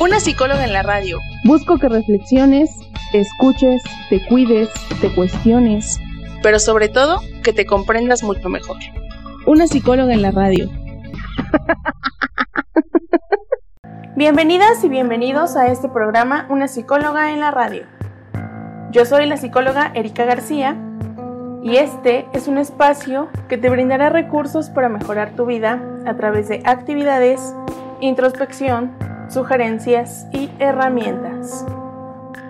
Una 0.00 0.18
psicóloga 0.18 0.64
en 0.64 0.72
la 0.72 0.82
radio. 0.82 1.18
Busco 1.44 1.76
que 1.76 1.86
reflexiones, 1.86 2.74
te 3.12 3.20
escuches, 3.20 3.82
te 4.08 4.26
cuides, 4.28 4.70
te 4.98 5.14
cuestiones. 5.14 6.00
Pero 6.42 6.58
sobre 6.58 6.88
todo, 6.88 7.20
que 7.42 7.52
te 7.52 7.66
comprendas 7.66 8.22
mucho 8.22 8.48
mejor. 8.48 8.78
Una 9.46 9.66
psicóloga 9.66 10.14
en 10.14 10.22
la 10.22 10.30
radio. 10.30 10.70
Bienvenidas 14.16 14.82
y 14.84 14.88
bienvenidos 14.88 15.54
a 15.56 15.66
este 15.66 15.90
programa 15.90 16.46
Una 16.48 16.66
psicóloga 16.66 17.32
en 17.32 17.40
la 17.40 17.50
radio. 17.50 17.82
Yo 18.92 19.04
soy 19.04 19.26
la 19.26 19.36
psicóloga 19.36 19.92
Erika 19.94 20.24
García 20.24 20.78
y 21.62 21.76
este 21.76 22.26
es 22.32 22.48
un 22.48 22.56
espacio 22.56 23.28
que 23.50 23.58
te 23.58 23.68
brindará 23.68 24.08
recursos 24.08 24.70
para 24.70 24.88
mejorar 24.88 25.36
tu 25.36 25.44
vida 25.44 25.82
a 26.06 26.14
través 26.14 26.48
de 26.48 26.62
actividades, 26.64 27.54
introspección, 28.00 29.09
sugerencias 29.30 30.26
y 30.32 30.50
herramientas. 30.58 31.64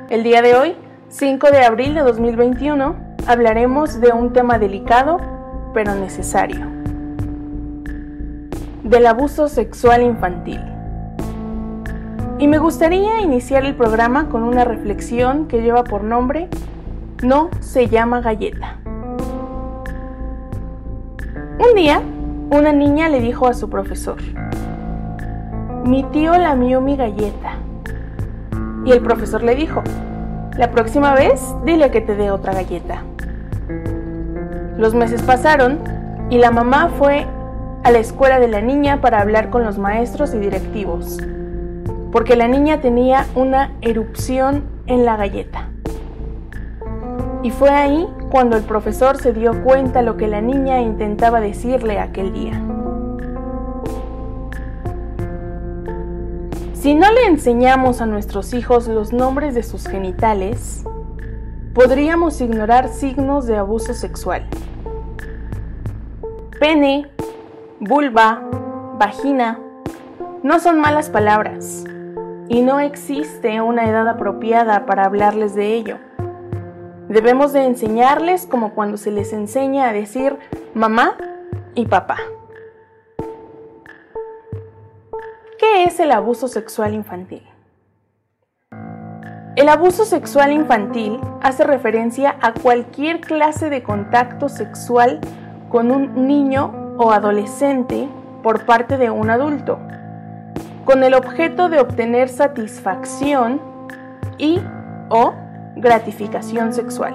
El 0.09 0.23
día 0.23 0.41
de 0.41 0.55
hoy, 0.55 0.77
5 1.09 1.51
de 1.51 1.65
abril 1.65 1.95
de 1.95 2.01
2021, 2.01 2.97
hablaremos 3.27 4.01
de 4.01 4.12
un 4.12 4.33
tema 4.33 4.59
delicado 4.59 5.20
pero 5.75 5.95
necesario. 5.95 6.67
Del 8.83 9.06
abuso 9.06 9.48
sexual 9.48 10.03
infantil. 10.03 10.61
Y 12.39 12.48
me 12.48 12.58
gustaría 12.58 13.20
iniciar 13.20 13.67
el 13.67 13.77
programa 13.77 14.31
con 14.31 14.42
una 14.42 14.64
reflexión 14.64 15.47
que 15.47 15.61
lleva 15.61 15.84
por 15.84 16.03
nombre 16.03 16.48
No 17.23 17.51
se 17.61 17.89
llama 17.89 18.23
galleta. 18.23 18.78
Un 21.58 21.75
día, 21.77 22.01
una 22.51 22.73
niña 22.73 23.11
le 23.11 23.20
dijo 23.20 23.47
a 23.47 23.53
su 23.53 23.69
profesor, 23.69 24.17
Mi 25.84 26.03
tío 26.05 26.36
lamió 26.36 26.81
mi 26.81 26.97
galleta. 26.97 27.55
Y 28.84 28.92
el 28.92 29.00
profesor 29.00 29.42
le 29.42 29.55
dijo, 29.55 29.83
la 30.56 30.70
próxima 30.70 31.14
vez 31.14 31.55
dile 31.64 31.91
que 31.91 32.00
te 32.00 32.14
dé 32.14 32.31
otra 32.31 32.53
galleta. 32.53 33.03
Los 34.77 34.95
meses 34.95 35.23
pasaron 35.23 35.78
y 36.28 36.39
la 36.39 36.51
mamá 36.51 36.91
fue 36.98 37.27
a 37.83 37.91
la 37.91 37.98
escuela 37.98 38.39
de 38.39 38.48
la 38.48 38.61
niña 38.61 39.01
para 39.01 39.20
hablar 39.20 39.51
con 39.51 39.64
los 39.64 39.78
maestros 39.78 40.34
y 40.34 40.39
directivos, 40.39 41.19
porque 42.12 42.36
la 42.36 42.47
niña 42.47 42.81
tenía 42.81 43.27
una 43.34 43.73
erupción 43.81 44.64
en 44.86 45.05
la 45.05 45.17
galleta. 45.17 45.69
Y 47.42 47.51
fue 47.51 47.70
ahí 47.70 48.06
cuando 48.31 48.56
el 48.56 48.62
profesor 48.64 49.17
se 49.17 49.33
dio 49.33 49.62
cuenta 49.64 50.03
lo 50.03 50.17
que 50.17 50.28
la 50.28 50.42
niña 50.42 50.83
intentaba 50.83 51.41
decirle 51.41 51.98
aquel 51.98 52.33
día. 52.33 52.61
Si 56.81 56.95
no 56.95 57.12
le 57.12 57.27
enseñamos 57.27 58.00
a 58.00 58.06
nuestros 58.06 58.55
hijos 58.55 58.89
los 58.89 59.12
nombres 59.12 59.55
de 59.55 59.62
sus 59.62 59.86
genitales, 59.86 60.83
podríamos 61.75 62.41
ignorar 62.41 62.89
signos 62.89 63.47
de 63.47 63.59
abuso 63.59 63.92
sexual. 63.92 64.48
Pene, 66.58 67.06
vulva, 67.81 68.42
vagina, 68.98 69.61
no 70.42 70.58
son 70.58 70.80
malas 70.80 71.11
palabras 71.11 71.85
y 72.48 72.63
no 72.63 72.80
existe 72.80 73.61
una 73.61 73.86
edad 73.86 74.08
apropiada 74.08 74.86
para 74.86 75.05
hablarles 75.05 75.55
de 75.55 75.74
ello. 75.74 75.98
Debemos 77.11 77.52
de 77.52 77.67
enseñarles 77.67 78.47
como 78.47 78.73
cuando 78.73 78.97
se 78.97 79.11
les 79.11 79.35
enseña 79.35 79.91
a 79.91 79.92
decir 79.92 80.39
mamá 80.73 81.18
y 81.74 81.85
papá. 81.85 82.17
¿Qué 85.73 85.85
es 85.85 86.01
el 86.01 86.11
abuso 86.11 86.48
sexual 86.48 86.95
infantil? 86.95 87.42
El 89.55 89.69
abuso 89.69 90.05
sexual 90.05 90.51
infantil 90.51 91.20
hace 91.42 91.63
referencia 91.63 92.36
a 92.41 92.53
cualquier 92.55 93.20
clase 93.20 93.70
de 93.70 93.85
contacto 93.85 94.48
sexual 94.48 95.20
con 95.69 95.92
un 95.92 96.27
niño 96.27 96.97
o 96.98 97.13
adolescente 97.13 98.09
por 98.42 98.67
parte 98.67 98.98
de 98.98 99.11
un 99.11 99.30
adulto, 99.30 99.79
con 100.85 101.05
el 101.05 101.14
objeto 101.14 101.69
de 101.69 101.79
obtener 101.79 102.29
satisfacción 102.29 103.61
y 104.39 104.61
o 105.09 105.35
gratificación 105.77 106.73
sexual. 106.73 107.14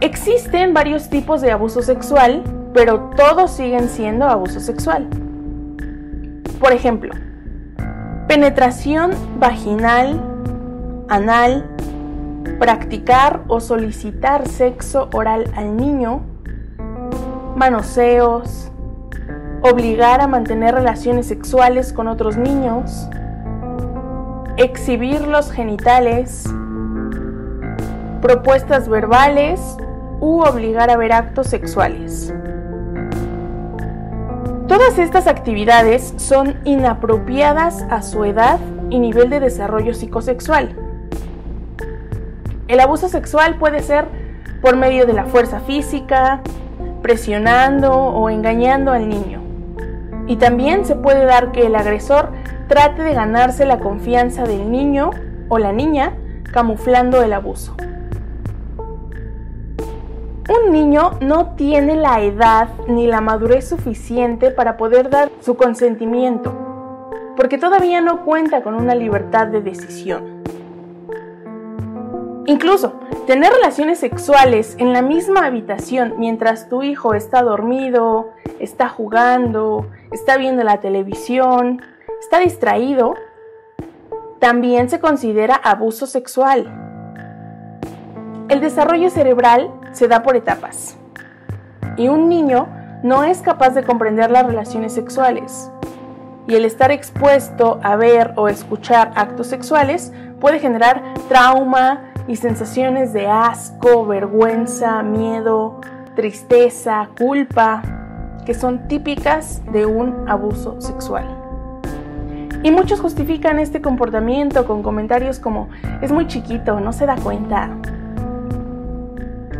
Existen 0.00 0.72
varios 0.72 1.10
tipos 1.10 1.40
de 1.40 1.50
abuso 1.50 1.82
sexual, 1.82 2.44
pero 2.72 3.10
todos 3.16 3.50
siguen 3.50 3.88
siendo 3.88 4.24
abuso 4.26 4.60
sexual. 4.60 5.08
Por 6.60 6.72
ejemplo, 6.72 7.12
penetración 8.26 9.12
vaginal, 9.38 10.20
anal, 11.08 11.64
practicar 12.58 13.42
o 13.46 13.60
solicitar 13.60 14.48
sexo 14.48 15.08
oral 15.12 15.44
al 15.54 15.76
niño, 15.76 16.22
manoseos, 17.54 18.72
obligar 19.62 20.20
a 20.20 20.26
mantener 20.26 20.74
relaciones 20.74 21.26
sexuales 21.26 21.92
con 21.92 22.08
otros 22.08 22.36
niños, 22.36 23.08
exhibir 24.56 25.28
los 25.28 25.52
genitales, 25.52 26.44
propuestas 28.20 28.88
verbales 28.88 29.60
u 30.20 30.40
obligar 30.42 30.90
a 30.90 30.96
ver 30.96 31.12
actos 31.12 31.46
sexuales. 31.46 32.34
Todas 34.68 34.98
estas 34.98 35.26
actividades 35.26 36.12
son 36.18 36.56
inapropiadas 36.64 37.86
a 37.88 38.02
su 38.02 38.26
edad 38.26 38.60
y 38.90 38.98
nivel 38.98 39.30
de 39.30 39.40
desarrollo 39.40 39.94
psicosexual. 39.94 40.76
El 42.68 42.78
abuso 42.80 43.08
sexual 43.08 43.56
puede 43.56 43.80
ser 43.82 44.04
por 44.60 44.76
medio 44.76 45.06
de 45.06 45.14
la 45.14 45.24
fuerza 45.24 45.60
física, 45.60 46.42
presionando 47.00 47.94
o 47.94 48.28
engañando 48.28 48.92
al 48.92 49.08
niño. 49.08 49.40
Y 50.26 50.36
también 50.36 50.84
se 50.84 50.96
puede 50.96 51.24
dar 51.24 51.50
que 51.50 51.66
el 51.66 51.74
agresor 51.74 52.32
trate 52.68 53.02
de 53.02 53.14
ganarse 53.14 53.64
la 53.64 53.78
confianza 53.78 54.44
del 54.44 54.70
niño 54.70 55.12
o 55.48 55.56
la 55.56 55.72
niña 55.72 56.12
camuflando 56.52 57.22
el 57.22 57.32
abuso 57.32 57.74
un 60.48 60.72
niño 60.72 61.18
no 61.20 61.54
tiene 61.56 61.94
la 61.96 62.22
edad 62.22 62.68
ni 62.86 63.06
la 63.06 63.20
madurez 63.20 63.68
suficiente 63.68 64.50
para 64.50 64.76
poder 64.76 65.10
dar 65.10 65.30
su 65.40 65.56
consentimiento, 65.56 66.54
porque 67.36 67.58
todavía 67.58 68.00
no 68.00 68.24
cuenta 68.24 68.62
con 68.62 68.74
una 68.74 68.94
libertad 68.94 69.48
de 69.48 69.60
decisión. 69.60 70.42
Incluso, 72.46 72.94
tener 73.26 73.52
relaciones 73.52 73.98
sexuales 73.98 74.74
en 74.78 74.94
la 74.94 75.02
misma 75.02 75.44
habitación 75.44 76.14
mientras 76.16 76.70
tu 76.70 76.82
hijo 76.82 77.12
está 77.12 77.42
dormido, 77.42 78.30
está 78.58 78.88
jugando, 78.88 79.86
está 80.12 80.38
viendo 80.38 80.64
la 80.64 80.80
televisión, 80.80 81.82
está 82.20 82.38
distraído, 82.38 83.16
también 84.38 84.88
se 84.88 84.98
considera 84.98 85.56
abuso 85.56 86.06
sexual. 86.06 86.87
El 88.48 88.62
desarrollo 88.62 89.10
cerebral 89.10 89.70
se 89.92 90.08
da 90.08 90.22
por 90.22 90.34
etapas. 90.34 90.96
Y 91.98 92.08
un 92.08 92.30
niño 92.30 92.66
no 93.02 93.22
es 93.22 93.42
capaz 93.42 93.70
de 93.70 93.82
comprender 93.82 94.30
las 94.30 94.46
relaciones 94.46 94.94
sexuales. 94.94 95.70
Y 96.46 96.54
el 96.54 96.64
estar 96.64 96.90
expuesto 96.90 97.78
a 97.82 97.96
ver 97.96 98.32
o 98.36 98.48
escuchar 98.48 99.12
actos 99.16 99.48
sexuales 99.48 100.14
puede 100.40 100.60
generar 100.60 101.02
trauma 101.28 102.04
y 102.26 102.36
sensaciones 102.36 103.12
de 103.12 103.26
asco, 103.26 104.06
vergüenza, 104.06 105.02
miedo, 105.02 105.82
tristeza, 106.16 107.10
culpa, 107.18 107.82
que 108.46 108.54
son 108.54 108.88
típicas 108.88 109.60
de 109.72 109.84
un 109.84 110.26
abuso 110.26 110.80
sexual. 110.80 111.26
Y 112.62 112.70
muchos 112.70 112.98
justifican 112.98 113.58
este 113.58 113.82
comportamiento 113.82 114.66
con 114.66 114.82
comentarios 114.82 115.38
como, 115.38 115.68
es 116.00 116.10
muy 116.10 116.26
chiquito, 116.26 116.80
no 116.80 116.94
se 116.94 117.04
da 117.04 117.16
cuenta, 117.16 117.70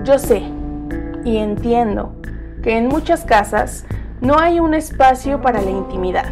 yo 0.09 0.19
sé 0.19 0.43
y 1.23 1.37
entiendo 1.37 2.15
que 2.63 2.79
en 2.79 2.89
muchas 2.89 3.27
casas 3.27 3.85
no 4.23 4.39
hay 4.39 4.59
un 4.59 4.73
espacio 4.73 5.43
para 5.43 5.61
la 5.61 5.69
intimidad 5.69 6.31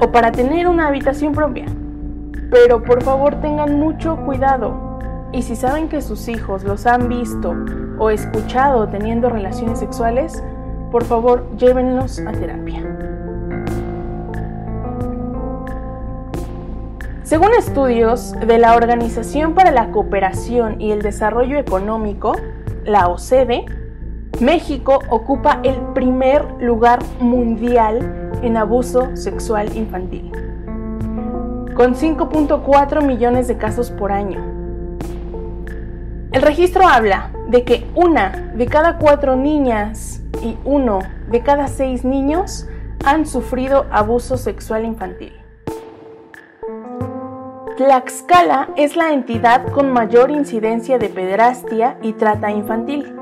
o 0.00 0.10
para 0.10 0.32
tener 0.32 0.66
una 0.66 0.88
habitación 0.88 1.32
propia. 1.32 1.66
Pero 2.50 2.82
por 2.82 3.04
favor 3.04 3.40
tengan 3.40 3.78
mucho 3.78 4.16
cuidado. 4.16 4.98
Y 5.32 5.42
si 5.42 5.54
saben 5.54 5.88
que 5.88 6.00
sus 6.00 6.26
hijos 6.26 6.64
los 6.64 6.86
han 6.86 7.08
visto 7.08 7.54
o 8.00 8.10
escuchado 8.10 8.88
teniendo 8.88 9.30
relaciones 9.30 9.78
sexuales, 9.78 10.42
por 10.90 11.04
favor 11.04 11.46
llévenlos 11.56 12.18
a 12.18 12.32
terapia. 12.32 12.82
Según 17.28 17.50
estudios 17.52 18.32
de 18.40 18.56
la 18.56 18.74
Organización 18.74 19.52
para 19.52 19.70
la 19.70 19.90
Cooperación 19.90 20.80
y 20.80 20.92
el 20.92 21.02
Desarrollo 21.02 21.58
Económico, 21.58 22.34
la 22.86 23.08
OCDE, 23.08 23.66
México 24.40 25.00
ocupa 25.10 25.60
el 25.62 25.76
primer 25.92 26.46
lugar 26.58 27.00
mundial 27.20 28.30
en 28.40 28.56
abuso 28.56 29.14
sexual 29.14 29.76
infantil, 29.76 30.32
con 31.76 31.94
5.4 31.94 33.04
millones 33.04 33.46
de 33.46 33.58
casos 33.58 33.90
por 33.90 34.10
año. 34.10 34.42
El 36.32 36.40
registro 36.40 36.88
habla 36.88 37.30
de 37.46 37.62
que 37.62 37.86
una 37.94 38.52
de 38.54 38.64
cada 38.64 38.96
cuatro 38.96 39.36
niñas 39.36 40.22
y 40.42 40.56
uno 40.64 41.00
de 41.30 41.42
cada 41.42 41.68
seis 41.68 42.06
niños 42.06 42.66
han 43.04 43.26
sufrido 43.26 43.84
abuso 43.90 44.38
sexual 44.38 44.86
infantil. 44.86 45.34
Tlaxcala 47.78 48.70
es 48.74 48.96
la 48.96 49.12
entidad 49.12 49.70
con 49.70 49.92
mayor 49.92 50.32
incidencia 50.32 50.98
de 50.98 51.08
pederastia 51.08 51.96
y 52.02 52.14
trata 52.14 52.50
infantil, 52.50 53.14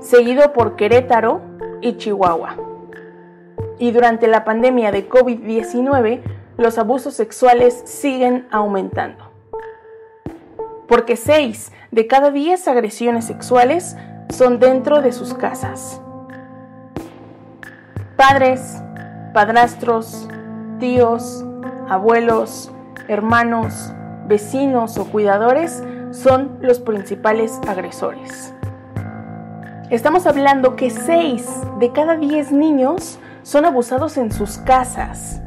seguido 0.00 0.52
por 0.52 0.74
Querétaro 0.74 1.40
y 1.80 1.96
Chihuahua. 1.96 2.56
Y 3.78 3.92
durante 3.92 4.26
la 4.26 4.42
pandemia 4.42 4.90
de 4.90 5.08
COVID-19, 5.08 6.20
los 6.56 6.78
abusos 6.78 7.14
sexuales 7.14 7.80
siguen 7.84 8.48
aumentando. 8.50 9.30
Porque 10.88 11.14
6 11.14 11.70
de 11.92 12.08
cada 12.08 12.32
10 12.32 12.66
agresiones 12.66 13.24
sexuales 13.24 13.96
son 14.30 14.58
dentro 14.58 15.00
de 15.00 15.12
sus 15.12 15.32
casas. 15.32 16.00
Padres, 18.16 18.82
padrastros, 19.32 20.28
tíos, 20.80 21.44
abuelos, 21.88 22.72
hermanos, 23.10 23.92
vecinos 24.28 24.96
o 24.96 25.04
cuidadores 25.06 25.82
son 26.12 26.58
los 26.60 26.78
principales 26.78 27.58
agresores. 27.66 28.54
Estamos 29.90 30.28
hablando 30.28 30.76
que 30.76 30.90
6 30.90 31.44
de 31.80 31.90
cada 31.90 32.16
10 32.16 32.52
niños 32.52 33.18
son 33.42 33.64
abusados 33.64 34.16
en 34.16 34.30
sus 34.30 34.58
casas, 34.58 35.42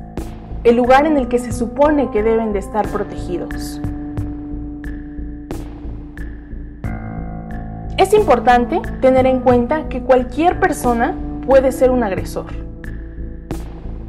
el 0.65 0.75
lugar 0.75 1.05
en 1.05 1.15
el 1.15 1.29
que 1.29 1.39
se 1.39 1.53
supone 1.53 2.11
que 2.11 2.21
deben 2.21 2.51
de 2.51 2.59
estar 2.59 2.85
protegidos. 2.89 3.79
Es 7.95 8.13
importante 8.13 8.81
tener 8.99 9.25
en 9.25 9.39
cuenta 9.39 9.87
que 9.87 10.03
cualquier 10.03 10.59
persona 10.59 11.15
puede 11.47 11.71
ser 11.71 11.91
un 11.91 12.03
agresor. 12.03 12.47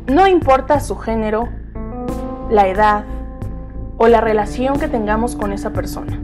No 0.09 0.27
importa 0.27 0.81
su 0.81 0.97
género, 0.97 1.51
la 2.51 2.67
edad, 2.67 3.05
o 3.99 4.09
la 4.09 4.21
relación 4.21 4.79
que 4.79 4.89
tengamos 4.89 5.37
con 5.37 5.53
esa 5.53 5.71
persona. 5.71 6.19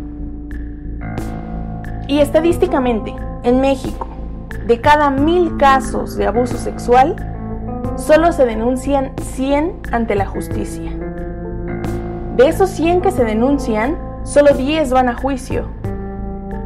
Y 2.08 2.20
estadísticamente, 2.20 3.14
en 3.44 3.60
México, 3.60 4.06
de 4.66 4.80
cada 4.80 5.10
mil 5.10 5.56
casos 5.56 6.16
de 6.16 6.26
abuso 6.26 6.56
sexual, 6.56 7.14
solo 7.96 8.32
se 8.32 8.46
denuncian 8.46 9.12
100 9.20 9.80
ante 9.92 10.14
la 10.14 10.26
justicia. 10.26 10.90
De 12.36 12.48
esos 12.48 12.70
100 12.70 13.02
que 13.02 13.10
se 13.10 13.24
denuncian, 13.24 13.96
solo 14.24 14.54
10 14.54 14.90
van 14.92 15.08
a 15.08 15.14
juicio. 15.14 15.68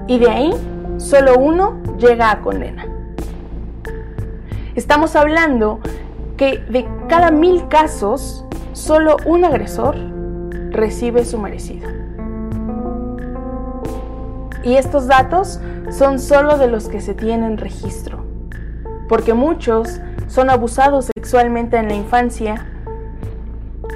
Y 0.07 0.19
de 0.19 0.31
ahí, 0.31 0.55
solo 0.97 1.39
uno 1.39 1.79
llega 1.99 2.31
a 2.31 2.41
condena. 2.41 2.87
Estamos 4.75 5.15
hablando 5.15 5.81
que 6.37 6.59
de 6.69 6.87
cada 7.09 7.31
mil 7.31 7.69
casos, 7.69 8.45
solo 8.73 9.17
un 9.27 9.45
agresor 9.45 10.14
recibe 10.75 11.25
su 11.25 11.39
merecido. 11.39 11.89
Y 14.63 14.77
estos 14.77 15.07
datos 15.07 15.61
son 15.91 16.19
solo 16.19 16.59
de 16.59 16.69
los 16.69 16.89
que 16.89 17.01
se 17.01 17.15
tienen 17.15 17.59
registro, 17.59 18.25
porque 19.09 19.35
muchos 19.35 20.01
son 20.27 20.51
abusados 20.51 21.11
sexualmente 21.15 21.77
en 21.77 21.89
la 21.89 21.95
infancia 21.95 22.67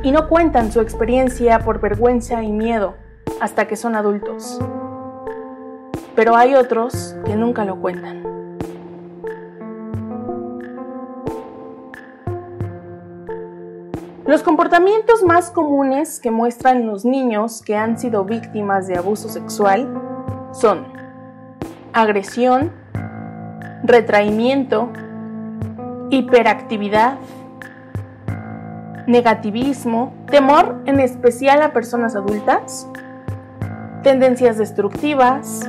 y 0.02 0.12
no 0.12 0.28
cuentan 0.28 0.70
su 0.70 0.80
experiencia 0.80 1.58
por 1.60 1.80
vergüenza 1.80 2.42
y 2.42 2.52
miedo 2.52 2.96
hasta 3.40 3.66
que 3.66 3.76
son 3.76 3.94
adultos. 3.94 4.60
Pero 6.14 6.36
hay 6.36 6.54
otros 6.54 7.16
que 7.24 7.36
nunca 7.36 7.64
lo 7.64 7.80
cuentan. 7.80 8.37
Los 14.28 14.42
comportamientos 14.42 15.22
más 15.22 15.50
comunes 15.50 16.20
que 16.20 16.30
muestran 16.30 16.86
los 16.86 17.06
niños 17.06 17.62
que 17.62 17.78
han 17.78 17.98
sido 17.98 18.26
víctimas 18.26 18.86
de 18.86 18.98
abuso 18.98 19.30
sexual 19.30 19.88
son 20.52 20.84
agresión, 21.94 22.70
retraimiento, 23.82 24.90
hiperactividad, 26.10 27.16
negativismo, 29.06 30.12
temor 30.30 30.82
en 30.84 31.00
especial 31.00 31.62
a 31.62 31.72
personas 31.72 32.14
adultas, 32.14 32.86
tendencias 34.02 34.58
destructivas, 34.58 35.62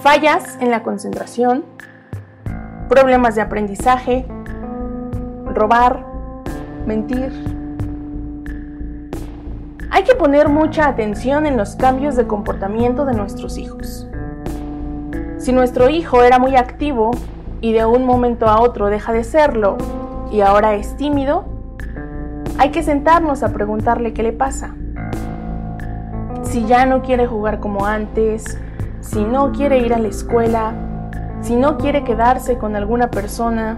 fallas 0.00 0.58
en 0.60 0.72
la 0.72 0.82
concentración, 0.82 1.64
problemas 2.88 3.36
de 3.36 3.42
aprendizaje, 3.42 4.26
robar, 5.54 6.04
mentir, 6.84 7.57
hay 9.98 10.04
que 10.04 10.14
poner 10.14 10.48
mucha 10.48 10.86
atención 10.86 11.44
en 11.44 11.56
los 11.56 11.74
cambios 11.74 12.14
de 12.14 12.28
comportamiento 12.28 13.04
de 13.04 13.14
nuestros 13.14 13.58
hijos. 13.58 14.06
Si 15.38 15.52
nuestro 15.52 15.90
hijo 15.90 16.22
era 16.22 16.38
muy 16.38 16.54
activo 16.54 17.10
y 17.60 17.72
de 17.72 17.84
un 17.84 18.04
momento 18.04 18.46
a 18.46 18.60
otro 18.60 18.90
deja 18.90 19.12
de 19.12 19.24
serlo 19.24 19.76
y 20.30 20.40
ahora 20.40 20.76
es 20.76 20.96
tímido, 20.96 21.46
hay 22.58 22.70
que 22.70 22.84
sentarnos 22.84 23.42
a 23.42 23.52
preguntarle 23.52 24.12
qué 24.12 24.22
le 24.22 24.32
pasa. 24.32 24.76
Si 26.42 26.64
ya 26.64 26.86
no 26.86 27.02
quiere 27.02 27.26
jugar 27.26 27.58
como 27.58 27.84
antes, 27.84 28.56
si 29.00 29.24
no 29.24 29.50
quiere 29.50 29.80
ir 29.80 29.92
a 29.92 29.98
la 29.98 30.06
escuela, 30.06 30.74
si 31.40 31.56
no 31.56 31.76
quiere 31.76 32.04
quedarse 32.04 32.56
con 32.56 32.76
alguna 32.76 33.10
persona, 33.10 33.76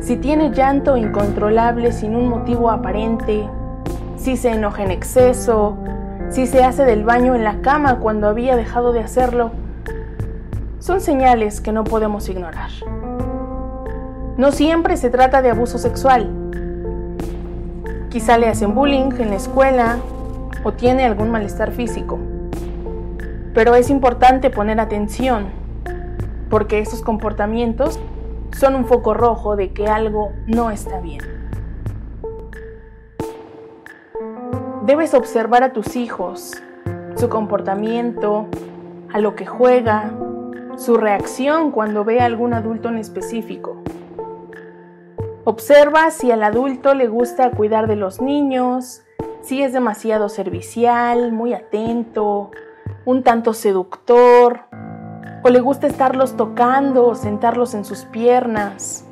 si 0.00 0.16
tiene 0.16 0.50
llanto 0.50 0.96
incontrolable 0.96 1.92
sin 1.92 2.16
un 2.16 2.26
motivo 2.28 2.72
aparente, 2.72 3.48
si 4.18 4.36
se 4.36 4.50
enoja 4.50 4.82
en 4.82 4.90
exceso, 4.90 5.78
si 6.28 6.46
se 6.46 6.64
hace 6.64 6.84
del 6.84 7.04
baño 7.04 7.34
en 7.34 7.44
la 7.44 7.60
cama 7.62 7.98
cuando 7.98 8.28
había 8.28 8.56
dejado 8.56 8.92
de 8.92 9.00
hacerlo, 9.00 9.52
son 10.78 11.00
señales 11.00 11.60
que 11.60 11.72
no 11.72 11.84
podemos 11.84 12.28
ignorar. 12.28 12.70
No 14.36 14.52
siempre 14.52 14.96
se 14.96 15.10
trata 15.10 15.42
de 15.42 15.50
abuso 15.50 15.78
sexual. 15.78 16.30
Quizá 18.10 18.38
le 18.38 18.48
hacen 18.48 18.74
bullying 18.74 19.10
en 19.18 19.30
la 19.30 19.36
escuela 19.36 19.98
o 20.64 20.72
tiene 20.72 21.04
algún 21.04 21.30
malestar 21.30 21.72
físico. 21.72 22.18
Pero 23.54 23.74
es 23.74 23.90
importante 23.90 24.50
poner 24.50 24.80
atención 24.80 25.46
porque 26.50 26.80
esos 26.80 27.02
comportamientos 27.02 27.98
son 28.56 28.74
un 28.74 28.86
foco 28.86 29.14
rojo 29.14 29.56
de 29.56 29.72
que 29.72 29.88
algo 29.88 30.32
no 30.46 30.70
está 30.70 31.00
bien. 31.00 31.37
Debes 34.88 35.12
observar 35.12 35.62
a 35.64 35.74
tus 35.74 35.96
hijos, 35.96 36.62
su 37.14 37.28
comportamiento, 37.28 38.46
a 39.12 39.18
lo 39.18 39.36
que 39.36 39.44
juega, 39.44 40.14
su 40.78 40.96
reacción 40.96 41.72
cuando 41.72 42.06
ve 42.06 42.20
a 42.20 42.24
algún 42.24 42.54
adulto 42.54 42.88
en 42.88 42.96
específico. 42.96 43.82
Observa 45.44 46.10
si 46.10 46.32
al 46.32 46.42
adulto 46.42 46.94
le 46.94 47.06
gusta 47.06 47.50
cuidar 47.50 47.86
de 47.86 47.96
los 47.96 48.22
niños, 48.22 49.02
si 49.42 49.62
es 49.62 49.74
demasiado 49.74 50.30
servicial, 50.30 51.32
muy 51.32 51.52
atento, 51.52 52.50
un 53.04 53.22
tanto 53.22 53.52
seductor, 53.52 54.60
o 55.44 55.50
le 55.50 55.60
gusta 55.60 55.86
estarlos 55.86 56.34
tocando 56.34 57.08
o 57.08 57.14
sentarlos 57.14 57.74
en 57.74 57.84
sus 57.84 58.06
piernas. 58.06 59.06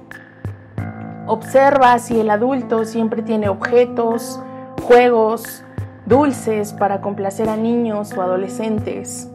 Observa 1.27 1.99
si 1.99 2.19
el 2.19 2.31
adulto 2.31 2.87
siempre 2.87 3.21
tiene 3.21 3.51
objetos, 3.51 4.41
juegos, 4.81 5.65
dulces 6.07 6.73
para 6.73 7.01
complacer 7.01 7.49
a 7.49 7.57
niños 7.57 8.13
o 8.17 8.23
adolescentes. 8.23 9.29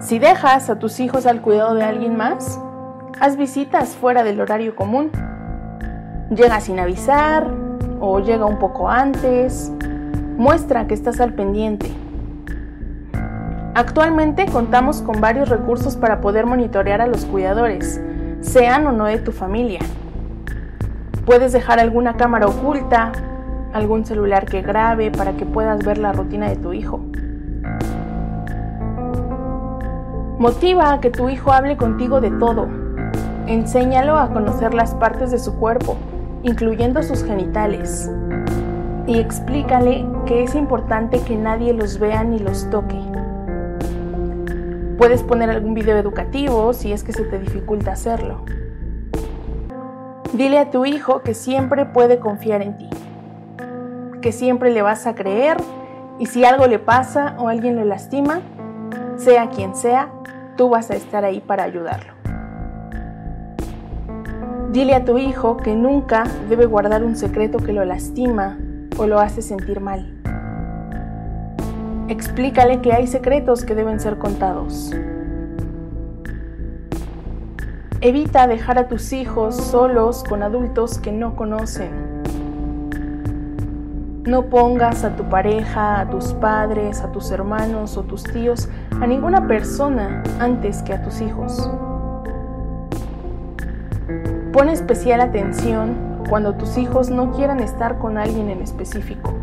Si 0.00 0.18
dejas 0.18 0.68
a 0.68 0.78
tus 0.78 0.98
hijos 1.00 1.26
al 1.26 1.40
cuidado 1.40 1.74
de 1.74 1.84
alguien 1.84 2.16
más, 2.16 2.60
haz 3.20 3.36
visitas 3.36 3.90
fuera 3.90 4.24
del 4.24 4.40
horario 4.40 4.74
común. 4.74 5.10
Llega 6.30 6.60
sin 6.60 6.80
avisar 6.80 7.48
o 8.00 8.18
llega 8.18 8.44
un 8.44 8.58
poco 8.58 8.88
antes. 8.88 9.72
Muestra 10.36 10.88
que 10.88 10.94
estás 10.94 11.20
al 11.20 11.34
pendiente. 11.34 11.90
Actualmente 13.74 14.46
contamos 14.46 15.00
con 15.02 15.20
varios 15.20 15.48
recursos 15.48 15.96
para 15.96 16.20
poder 16.20 16.44
monitorear 16.44 17.00
a 17.00 17.06
los 17.06 17.24
cuidadores, 17.24 18.02
sean 18.42 18.86
o 18.86 18.92
no 18.92 19.06
de 19.06 19.18
tu 19.18 19.32
familia. 19.32 19.80
Puedes 21.24 21.52
dejar 21.52 21.80
alguna 21.80 22.18
cámara 22.18 22.48
oculta, 22.48 23.12
algún 23.72 24.04
celular 24.04 24.46
que 24.46 24.62
grabe 24.62 25.10
para 25.10 25.32
que 25.36 25.46
puedas 25.46 25.84
ver 25.84 25.98
la 25.98 26.12
rutina 26.12 26.48
de 26.48 26.56
tu 26.56 26.72
hijo. 26.72 27.00
Motiva 30.38 30.92
a 30.92 31.00
que 31.00 31.10
tu 31.10 31.28
hijo 31.28 31.52
hable 31.52 31.76
contigo 31.76 32.20
de 32.20 32.30
todo. 32.32 32.68
Enséñalo 33.46 34.18
a 34.18 34.32
conocer 34.32 34.74
las 34.74 34.94
partes 34.94 35.30
de 35.30 35.38
su 35.38 35.54
cuerpo, 35.56 35.96
incluyendo 36.42 37.02
sus 37.02 37.22
genitales. 37.22 38.10
Y 39.06 39.18
explícale 39.18 40.06
que 40.26 40.42
es 40.42 40.54
importante 40.54 41.20
que 41.20 41.36
nadie 41.36 41.72
los 41.72 41.98
vea 41.98 42.24
ni 42.24 42.38
los 42.38 42.68
toque. 42.70 42.98
Puedes 44.98 45.22
poner 45.22 45.50
algún 45.50 45.74
video 45.74 45.96
educativo 45.96 46.72
si 46.72 46.92
es 46.92 47.02
que 47.02 47.12
se 47.12 47.24
te 47.24 47.38
dificulta 47.38 47.92
hacerlo. 47.92 48.44
Dile 50.32 50.58
a 50.58 50.70
tu 50.70 50.86
hijo 50.86 51.22
que 51.22 51.34
siempre 51.34 51.84
puede 51.84 52.18
confiar 52.18 52.62
en 52.62 52.78
ti, 52.78 52.88
que 54.22 54.32
siempre 54.32 54.70
le 54.70 54.80
vas 54.80 55.06
a 55.06 55.14
creer 55.14 55.58
y 56.18 56.26
si 56.26 56.46
algo 56.46 56.66
le 56.66 56.78
pasa 56.78 57.34
o 57.38 57.48
alguien 57.48 57.76
lo 57.76 57.84
lastima, 57.84 58.40
sea 59.16 59.50
quien 59.50 59.74
sea, 59.74 60.08
tú 60.56 60.70
vas 60.70 60.90
a 60.90 60.94
estar 60.94 61.26
ahí 61.26 61.40
para 61.40 61.64
ayudarlo. 61.64 62.14
Dile 64.70 64.94
a 64.94 65.04
tu 65.04 65.18
hijo 65.18 65.58
que 65.58 65.74
nunca 65.74 66.24
debe 66.48 66.64
guardar 66.64 67.04
un 67.04 67.16
secreto 67.16 67.58
que 67.58 67.74
lo 67.74 67.84
lastima 67.84 68.56
o 68.96 69.06
lo 69.06 69.20
hace 69.20 69.42
sentir 69.42 69.80
mal. 69.80 70.18
Explícale 72.08 72.80
que 72.80 72.92
hay 72.92 73.06
secretos 73.06 73.64
que 73.64 73.74
deben 73.74 74.00
ser 74.00 74.18
contados. 74.18 74.94
Evita 78.00 78.46
dejar 78.46 78.78
a 78.78 78.88
tus 78.88 79.12
hijos 79.12 79.56
solos 79.56 80.24
con 80.28 80.42
adultos 80.42 80.98
que 80.98 81.12
no 81.12 81.36
conocen. 81.36 82.11
No 84.24 84.42
pongas 84.44 85.02
a 85.02 85.16
tu 85.16 85.28
pareja, 85.28 86.00
a 86.00 86.08
tus 86.08 86.32
padres, 86.34 87.00
a 87.00 87.10
tus 87.10 87.32
hermanos 87.32 87.96
o 87.96 88.04
tus 88.04 88.22
tíos, 88.22 88.68
a 89.00 89.06
ninguna 89.08 89.48
persona 89.48 90.22
antes 90.38 90.80
que 90.82 90.92
a 90.92 91.02
tus 91.02 91.20
hijos. 91.20 91.68
Pon 94.52 94.68
especial 94.68 95.20
atención 95.20 96.22
cuando 96.28 96.54
tus 96.54 96.78
hijos 96.78 97.10
no 97.10 97.32
quieran 97.32 97.58
estar 97.58 97.98
con 97.98 98.16
alguien 98.16 98.48
en 98.48 98.60
específico. 98.60 99.34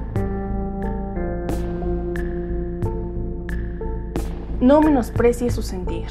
No 4.61 4.79
menosprecies 4.79 5.55
su 5.55 5.61
sentir. 5.61 6.07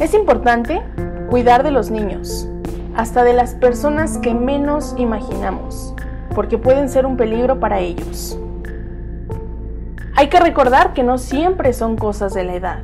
Es 0.00 0.14
importante 0.14 0.80
cuidar 1.28 1.64
de 1.64 1.70
los 1.70 1.90
niños, 1.90 2.48
hasta 2.98 3.22
de 3.22 3.32
las 3.32 3.54
personas 3.54 4.18
que 4.18 4.34
menos 4.34 4.96
imaginamos, 4.98 5.94
porque 6.34 6.58
pueden 6.58 6.88
ser 6.88 7.06
un 7.06 7.16
peligro 7.16 7.60
para 7.60 7.78
ellos. 7.78 8.36
Hay 10.16 10.28
que 10.28 10.40
recordar 10.40 10.94
que 10.94 11.04
no 11.04 11.16
siempre 11.16 11.72
son 11.72 11.96
cosas 11.96 12.34
de 12.34 12.42
la 12.42 12.54
edad. 12.56 12.82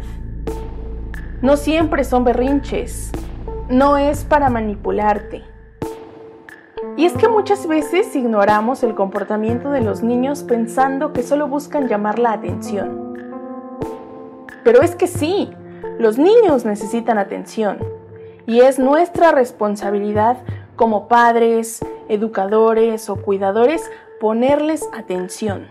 No 1.42 1.56
siempre 1.56 2.04
son 2.04 2.22
berrinches. 2.22 3.10
No 3.68 3.96
es 3.96 4.22
para 4.22 4.50
manipularte. 4.50 5.42
Y 6.96 7.06
es 7.06 7.14
que 7.14 7.26
muchas 7.26 7.66
veces 7.66 8.14
ignoramos 8.14 8.84
el 8.84 8.94
comportamiento 8.94 9.70
de 9.70 9.80
los 9.80 10.04
niños 10.04 10.44
pensando 10.44 11.12
que 11.12 11.24
solo 11.24 11.48
buscan 11.48 11.88
llamar 11.88 12.20
la 12.20 12.34
atención. 12.34 13.18
Pero 14.62 14.80
es 14.80 14.94
que 14.94 15.08
sí, 15.08 15.50
los 15.98 16.18
niños 16.18 16.64
necesitan 16.64 17.18
atención 17.18 17.93
y 18.46 18.60
es 18.60 18.78
nuestra 18.78 19.32
responsabilidad 19.32 20.38
como 20.76 21.08
padres, 21.08 21.84
educadores 22.08 23.08
o 23.08 23.16
cuidadores 23.16 23.90
ponerles 24.20 24.88
atención. 24.92 25.68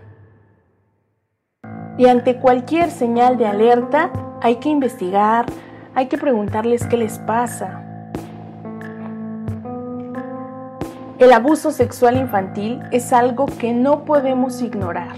Y 1.97 2.07
ante 2.07 2.37
cualquier 2.37 2.89
señal 2.89 3.37
de 3.37 3.45
alerta 3.45 4.11
hay 4.41 4.55
que 4.57 4.69
investigar, 4.69 5.45
hay 5.93 6.07
que 6.07 6.17
preguntarles 6.17 6.85
qué 6.87 6.97
les 6.97 7.19
pasa. 7.19 7.81
El 11.19 11.31
abuso 11.31 11.71
sexual 11.71 12.17
infantil 12.17 12.81
es 12.91 13.13
algo 13.13 13.45
que 13.45 13.73
no 13.73 14.03
podemos 14.03 14.61
ignorar. 14.61 15.15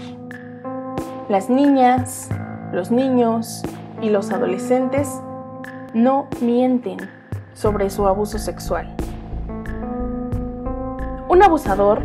Las 1.28 1.48
niñas, 1.48 2.28
los 2.72 2.90
niños, 2.90 3.62
y 4.02 4.10
los 4.10 4.30
adolescentes 4.30 5.08
no 5.94 6.28
mienten 6.40 7.15
sobre 7.56 7.90
su 7.90 8.06
abuso 8.06 8.38
sexual. 8.38 8.94
Un 11.28 11.42
abusador 11.42 12.04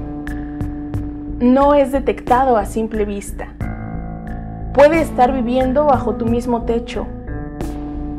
no 1.40 1.76
es 1.76 1.92
detectado 1.92 2.58
a 2.58 2.66
simple 2.66 3.06
vista. 3.06 3.50
Puede 4.74 5.02
estar 5.02 5.32
viviendo 5.34 5.86
bajo 5.86 6.16
tu 6.16 6.26
mismo 6.26 6.64
techo, 6.64 7.06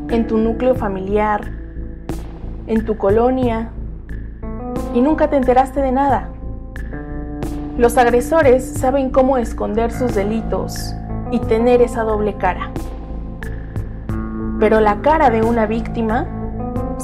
en 0.09 0.27
tu 0.27 0.37
núcleo 0.37 0.75
familiar, 0.75 1.41
en 2.67 2.85
tu 2.85 2.97
colonia, 2.97 3.71
y 4.93 5.01
nunca 5.01 5.29
te 5.29 5.37
enteraste 5.37 5.81
de 5.81 5.91
nada. 5.91 6.29
Los 7.77 7.97
agresores 7.97 8.63
saben 8.63 9.09
cómo 9.09 9.37
esconder 9.37 9.91
sus 9.91 10.13
delitos 10.13 10.93
y 11.31 11.39
tener 11.39 11.81
esa 11.81 12.03
doble 12.03 12.35
cara 12.35 12.69
pero 14.63 14.79
la 14.79 15.01
cara 15.01 15.29
de 15.29 15.41
una 15.41 15.65
víctima 15.65 16.25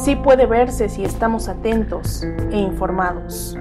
sí 0.04 0.16
puede 0.16 0.46
verse 0.46 0.90
si 0.90 1.04
estamos 1.04 1.50
atentos 1.50 2.24
e 2.52 2.58
informados. 2.58 3.58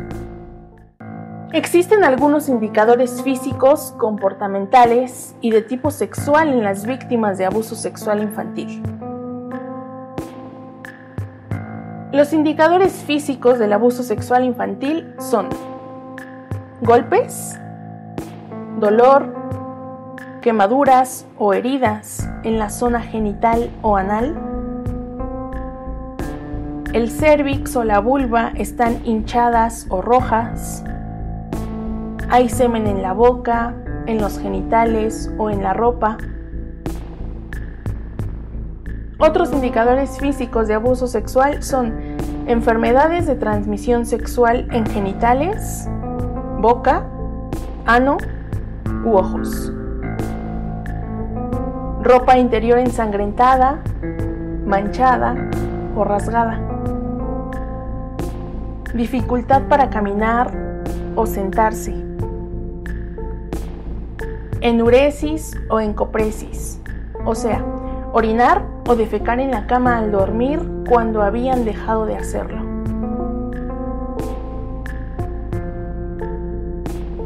Existen 1.52 2.04
algunos 2.04 2.49
indicadores 2.49 3.23
físicos, 3.23 3.95
comportamentales 3.99 5.35
y 5.40 5.50
de 5.50 5.62
tipo 5.62 5.90
sexual 5.90 6.49
en 6.49 6.62
las 6.62 6.87
víctimas 6.87 7.38
de 7.38 7.47
abuso 7.47 7.75
sexual 7.75 8.23
infantil. 8.23 8.83
Los 12.12 12.33
indicadores 12.33 12.92
físicos 12.92 13.59
del 13.59 13.73
abuso 13.73 14.02
sexual 14.02 14.45
infantil 14.45 15.14
son 15.18 15.49
golpes, 16.83 17.59
dolor, 18.78 19.35
quemaduras 20.40 21.26
o 21.38 21.52
heridas 21.52 22.28
en 22.45 22.59
la 22.59 22.71
zona 22.71 23.00
genital 23.00 23.71
o 23.83 23.97
anal. 23.97 24.57
El 26.92 27.11
cérvix 27.11 27.76
o 27.76 27.85
la 27.85 28.00
vulva 28.00 28.52
están 28.54 29.00
hinchadas 29.04 29.87
o 29.90 30.02
rojas. 30.02 30.85
Hay 32.30 32.49
semen 32.49 32.87
en 32.87 33.02
la 33.02 33.12
boca, 33.12 33.75
en 34.07 34.21
los 34.21 34.38
genitales 34.38 35.33
o 35.38 35.50
en 35.50 35.62
la 35.62 35.75
ropa. 35.75 36.18
Otros 39.18 39.52
indicadores 39.52 40.18
físicos 40.18 40.68
de 40.68 40.75
abuso 40.75 41.07
sexual 41.07 41.62
son 41.62 41.95
enfermedades 42.47 43.26
de 43.26 43.35
transmisión 43.35 44.07
sexual 44.07 44.68
en 44.71 44.87
genitales, 44.87 45.88
boca, 46.61 47.04
ano 47.85 48.16
u 49.04 49.16
ojos 49.16 49.73
ropa 52.09 52.38
interior 52.38 52.78
ensangrentada, 52.78 53.83
manchada 54.64 55.35
o 55.95 56.04
rasgada, 56.04 56.59
dificultad 58.95 59.62
para 59.68 59.90
caminar 59.90 60.52
o 61.14 61.26
sentarse, 61.26 61.95
enuresis 64.61 65.57
o 65.68 65.80
encopresis, 65.80 66.80
o 67.25 67.35
sea, 67.35 67.64
orinar 68.12 68.64
o 68.87 68.97
defecar 68.97 69.40
en 69.40 69.50
la 69.50 69.66
cama 69.66 69.99
al 69.99 70.11
dormir 70.11 70.61
cuando 70.88 71.23
habían 71.23 71.64
dejado 71.64 72.07
de 72.07 72.16
hacerlo. 72.16 72.68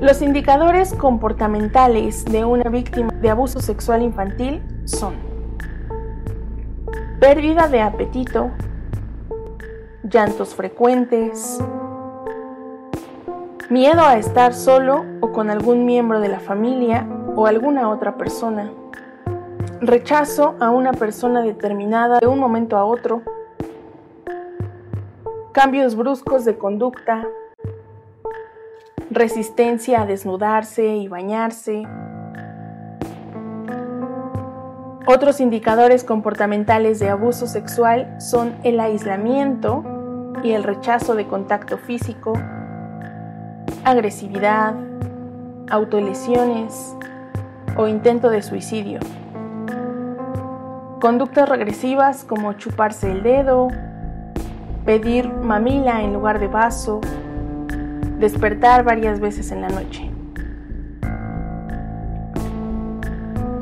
Los 0.01 0.21
indicadores 0.21 0.95
comportamentales 0.95 2.25
de 2.25 2.45
una 2.45 2.69
víctima 2.69 3.13
de 3.21 3.31
abuso 3.31 3.61
sexual 3.61 4.03
infantil 4.03 4.61
son 4.85 5.15
pérdida 7.21 7.69
de 7.69 7.81
apetito, 7.81 8.51
llantos 10.03 10.55
frecuentes, 10.55 11.61
miedo 13.71 14.03
a 14.03 14.17
estar 14.17 14.53
solo 14.53 15.05
o 15.21 15.33
con 15.33 15.49
algún 15.49 15.87
miembro 15.87 16.21
de 16.21 16.29
la 16.29 16.41
familia 16.41 17.07
o 17.37 17.47
alguna 17.47 17.89
otra 17.89 18.17
persona, 18.17 18.71
rechazo 19.81 20.57
a 20.61 20.71
una 20.71 20.93
persona 20.93 21.43
determinada 21.43 22.19
de 22.19 22.27
un 22.27 22.39
momento 22.39 22.77
a 22.77 22.85
otro, 22.85 23.23
cambios 25.53 25.95
bruscos 25.95 26.45
de 26.45 26.59
conducta, 26.59 27.27
resistencia 29.11 30.03
a 30.03 30.07
desnudarse 30.07 30.97
y 30.97 31.07
bañarse. 31.07 31.85
Otros 35.07 35.41
indicadores 35.41 36.05
comportamentales 36.05 37.01
de 37.01 37.11
abuso 37.11 37.49
sexual 37.49 38.15
son 38.21 38.55
el 38.63 38.79
aislamiento 38.79 39.83
y 40.45 40.53
el 40.53 40.63
rechazo 40.63 41.17
de 41.17 41.27
contacto 41.27 41.77
físico, 41.77 42.35
agresividad, 43.85 44.75
autolesiones 45.69 46.95
o 47.77 47.89
intento 47.89 48.31
de 48.31 48.43
suicidio. 48.43 49.01
Conductas 51.01 51.49
regresivas 51.49 52.23
como 52.23 52.53
chuparse 52.53 53.11
el 53.11 53.25
dedo, 53.25 53.69
pedir 54.85 55.29
mamila 55.29 56.03
en 56.03 56.13
lugar 56.13 56.39
de 56.39 56.47
vaso, 56.47 57.01
despertar 58.21 58.85
varias 58.85 59.19
veces 59.19 59.51
en 59.51 59.63
la 59.63 59.69
noche. 59.69 60.12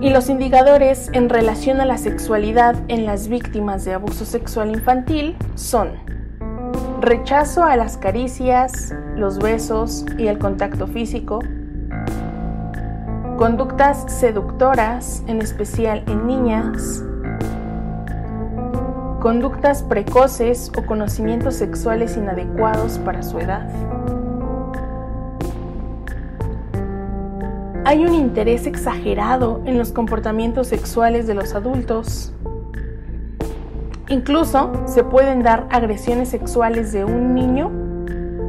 Y 0.00 0.08
los 0.08 0.30
indicadores 0.30 1.10
en 1.12 1.28
relación 1.28 1.82
a 1.82 1.84
la 1.84 1.98
sexualidad 1.98 2.74
en 2.88 3.04
las 3.04 3.28
víctimas 3.28 3.84
de 3.84 3.92
abuso 3.92 4.24
sexual 4.24 4.70
infantil 4.70 5.36
son 5.56 5.90
rechazo 7.00 7.64
a 7.64 7.76
las 7.76 7.98
caricias, 7.98 8.94
los 9.14 9.38
besos 9.38 10.06
y 10.16 10.28
el 10.28 10.38
contacto 10.38 10.86
físico, 10.86 11.40
conductas 13.36 14.06
seductoras, 14.10 15.22
en 15.26 15.42
especial 15.42 16.02
en 16.06 16.26
niñas, 16.26 17.04
conductas 19.20 19.82
precoces 19.82 20.72
o 20.78 20.86
conocimientos 20.86 21.56
sexuales 21.56 22.16
inadecuados 22.16 22.98
para 22.98 23.22
su 23.22 23.38
edad. 23.38 23.68
Hay 27.90 28.06
un 28.06 28.14
interés 28.14 28.68
exagerado 28.68 29.62
en 29.66 29.76
los 29.76 29.90
comportamientos 29.90 30.68
sexuales 30.68 31.26
de 31.26 31.34
los 31.34 31.56
adultos. 31.56 32.32
Incluso 34.08 34.70
se 34.86 35.02
pueden 35.02 35.42
dar 35.42 35.66
agresiones 35.72 36.28
sexuales 36.28 36.92
de 36.92 37.04
un 37.04 37.34
niño 37.34 37.72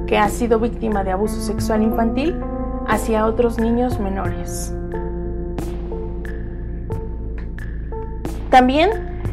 que 0.06 0.20
ha 0.20 0.30
sido 0.30 0.60
víctima 0.60 1.04
de 1.04 1.10
abuso 1.10 1.42
sexual 1.42 1.82
infantil 1.82 2.40
hacia 2.88 3.26
otros 3.26 3.58
niños 3.58 4.00
menores. 4.00 4.76
También 8.52 8.92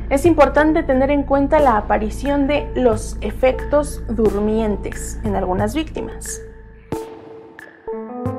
es 0.09 0.25
importante 0.25 0.85
tener 0.85 1.11
en 1.11 1.23
cuenta 1.23 1.61
la 1.61 1.77
aparición 1.77 2.47
de 2.47 2.67
los 2.75 3.19
efectos 3.21 4.03
durmientes 4.09 5.21
en 5.23 5.37
algunas 5.37 5.75
víctimas. 5.75 6.41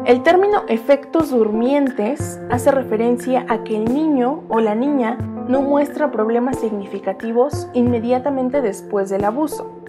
El 0.09 0.23
término 0.23 0.63
efectos 0.67 1.29
durmientes 1.29 2.41
hace 2.49 2.71
referencia 2.71 3.45
a 3.47 3.63
que 3.63 3.77
el 3.77 3.93
niño 3.93 4.43
o 4.49 4.59
la 4.59 4.73
niña 4.73 5.19
no 5.47 5.61
muestra 5.61 6.09
problemas 6.09 6.57
significativos 6.57 7.67
inmediatamente 7.73 8.63
después 8.63 9.11
del 9.11 9.23
abuso. 9.23 9.83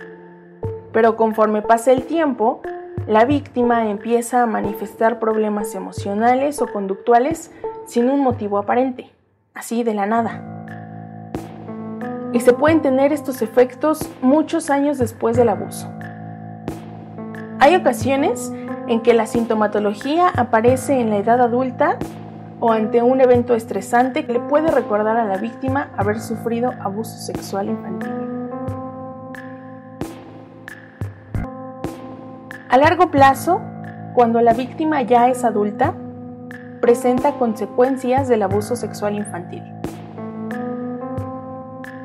Pero 0.93 1.17
conforme 1.17 1.63
pasa 1.63 1.93
el 1.93 2.03
tiempo, 2.03 2.61
la 3.07 3.25
víctima 3.25 3.89
empieza 3.89 4.43
a 4.43 4.47
manifestar 4.47 5.21
problemas 5.21 5.75
emocionales 5.75 6.61
o 6.61 6.67
conductuales 6.67 7.51
sin 7.87 8.11
un 8.11 8.21
motivo 8.21 8.59
aparente, 8.59 9.11
así 9.55 9.85
de 9.85 9.95
la 9.95 10.05
nada. 10.05 10.45
Y 12.35 12.41
se 12.41 12.53
pueden 12.53 12.83
tener 12.83 13.15
estos 13.15 13.41
efectos 13.41 14.07
muchos 14.21 14.69
años 14.69 14.99
después 14.99 15.39
del 15.39 15.49
abuso. 15.49 15.91
Hay 17.59 17.75
ocasiones 17.75 18.53
en 18.91 19.03
que 19.03 19.15
la 19.15 19.27
sintomatología 19.27 20.29
aparece 20.29 20.99
en 21.01 21.11
la 21.11 21.19
edad 21.19 21.41
adulta 21.41 21.97
o 22.59 22.73
ante 22.73 23.01
un 23.03 23.21
evento 23.21 23.55
estresante 23.55 24.27
que 24.27 24.33
le 24.33 24.41
puede 24.41 24.69
recordar 24.69 25.17
a 25.17 25.25
la 25.25 25.37
víctima 25.37 25.91
haber 25.97 26.21
sufrido 26.21 26.73
abuso 26.81 27.17
sexual 27.17 27.69
infantil. 27.69 28.11
A 32.69 32.77
largo 32.79 33.13
plazo, 33.13 33.61
cuando 34.13 34.41
la 34.41 34.55
víctima 34.55 35.03
ya 35.03 35.29
es 35.29 35.45
adulta, 35.45 35.95
presenta 36.81 37.35
consecuencias 37.35 38.27
del 38.27 38.43
abuso 38.43 38.75
sexual 38.75 39.15
infantil. 39.15 39.63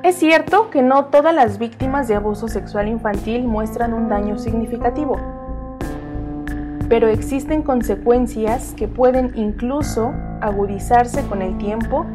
Es 0.03 0.17
cierto 0.17 0.69
que 0.69 0.83
no 0.83 1.05
todas 1.05 1.33
las 1.33 1.57
víctimas 1.57 2.07
de 2.07 2.13
abuso 2.13 2.47
sexual 2.47 2.87
infantil 2.89 3.47
muestran 3.47 3.91
un 3.95 4.07
daño 4.07 4.37
significativo 4.37 5.34
pero 6.89 7.07
existen 7.07 7.63
consecuencias 7.63 8.73
que 8.75 8.87
pueden 8.87 9.31
incluso 9.35 10.13
agudizarse 10.41 11.25
con 11.25 11.41
el 11.41 11.57
tiempo 11.57 12.05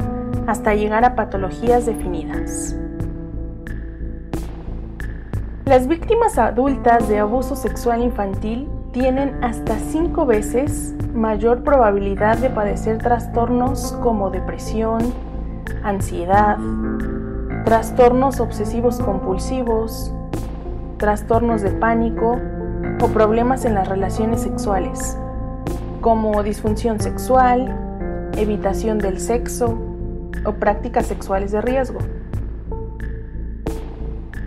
hasta 0.47 0.75
llegar 0.75 1.05
a 1.05 1.15
patologías 1.15 1.85
definidas. 1.85 2.75
Las 5.65 5.87
víctimas 5.87 6.37
adultas 6.37 7.07
de 7.07 7.19
abuso 7.19 7.55
sexual 7.55 8.01
infantil 8.01 8.67
tienen 8.91 9.41
hasta 9.43 9.77
cinco 9.77 10.25
veces 10.25 10.95
mayor 11.13 11.63
probabilidad 11.63 12.37
de 12.37 12.49
padecer 12.49 12.97
trastornos 12.97 13.93
como 14.01 14.31
depresión, 14.31 15.13
ansiedad, 15.83 16.57
trastornos 17.63 18.39
obsesivos 18.39 18.99
compulsivos, 18.99 20.13
trastornos 20.97 21.61
de 21.61 21.71
pánico 21.71 22.37
o 23.01 23.07
problemas 23.07 23.65
en 23.65 23.75
las 23.75 23.87
relaciones 23.87 24.41
sexuales, 24.41 25.17
como 26.01 26.41
disfunción 26.43 26.99
sexual, 26.99 27.75
evitación 28.37 28.97
del 28.97 29.19
sexo 29.19 29.77
o 30.45 30.53
prácticas 30.53 31.07
sexuales 31.07 31.51
de 31.51 31.61
riesgo. 31.61 31.99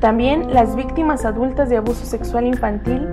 También 0.01 0.53
las 0.53 0.77
víctimas 0.77 1.25
adultas 1.25 1.69
de 1.69 1.79
abuso 1.79 2.05
sexual 2.05 2.47
infantil 2.47 3.09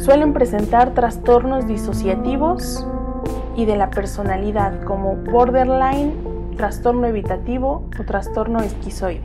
suelen 0.00 0.32
presentar 0.32 0.94
trastornos 0.94 1.66
disociativos 1.66 2.86
y 3.56 3.66
de 3.66 3.76
la 3.76 3.90
personalidad 3.90 4.82
como 4.84 5.16
borderline, 5.16 6.14
trastorno 6.56 7.06
evitativo 7.06 7.88
o 7.98 8.04
trastorno 8.04 8.60
esquizoide, 8.60 9.22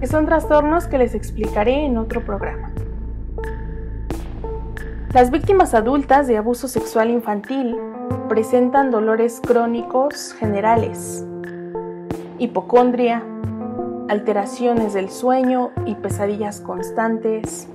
que 0.00 0.06
son 0.06 0.26
trastornos 0.26 0.86
que 0.86 0.98
les 0.98 1.14
explicaré 1.14 1.86
en 1.86 1.96
otro 1.96 2.24
programa. 2.24 2.72
Las 5.14 5.30
víctimas 5.30 5.72
adultas 5.72 6.26
de 6.26 6.36
abuso 6.36 6.68
sexual 6.68 7.08
infantil 7.08 7.78
presentan 8.28 8.90
dolores 8.90 9.40
crónicos 9.40 10.34
generales, 10.34 11.26
hipocondria, 12.38 13.24
alteraciones 14.10 14.92
del 14.92 15.08
sueño 15.08 15.70
y 15.86 15.94
pesadillas 15.94 16.60
constantes, 16.60 17.70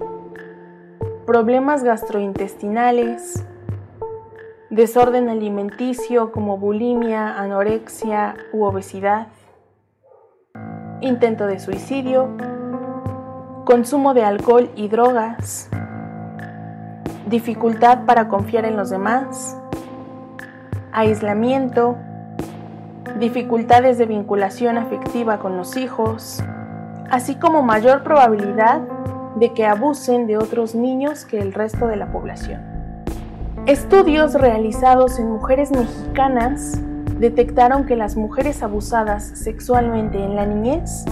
problemas 1.26 1.84
gastrointestinales, 1.84 3.44
desorden 4.70 5.28
alimenticio 5.28 6.32
como 6.32 6.60
bulimia, 6.60 7.40
anorexia 7.40 8.36
u 8.54 8.64
obesidad, 8.64 9.30
intento 11.02 11.48
de 11.48 11.60
suicidio, 11.60 12.30
consumo 13.66 14.14
de 14.14 14.24
alcohol 14.24 14.70
y 14.76 14.88
drogas, 14.88 15.72
dificultad 17.34 18.06
para 18.06 18.28
confiar 18.28 18.64
en 18.64 18.78
los 18.78 18.92
demás, 18.92 19.58
aislamiento, 20.92 21.98
dificultades 23.20 23.98
de 23.98 24.06
vinculación 24.06 24.78
afectiva 24.78 25.40
con 25.40 25.58
los 25.58 25.76
hijos, 25.76 26.44
así 27.10 27.34
como 27.34 27.64
mayor 27.64 28.04
probabilidad 28.04 28.82
de 29.38 29.52
que 29.52 29.66
abusen 29.66 30.28
de 30.28 30.38
otros 30.38 30.76
niños 30.76 31.26
que 31.26 31.40
el 31.40 31.54
resto 31.54 31.88
de 31.88 31.96
la 31.96 32.12
población. 32.12 32.62
Estudios 33.66 34.36
realizados 34.36 35.18
en 35.18 35.32
mujeres 35.32 35.72
mexicanas 35.72 36.80
detectaron 37.18 37.88
que 37.88 37.96
las 37.96 38.16
mujeres 38.16 38.62
abusadas 38.62 39.24
sexualmente 39.24 40.24
en 40.24 40.36
la 40.36 40.46
niñez 40.46 41.04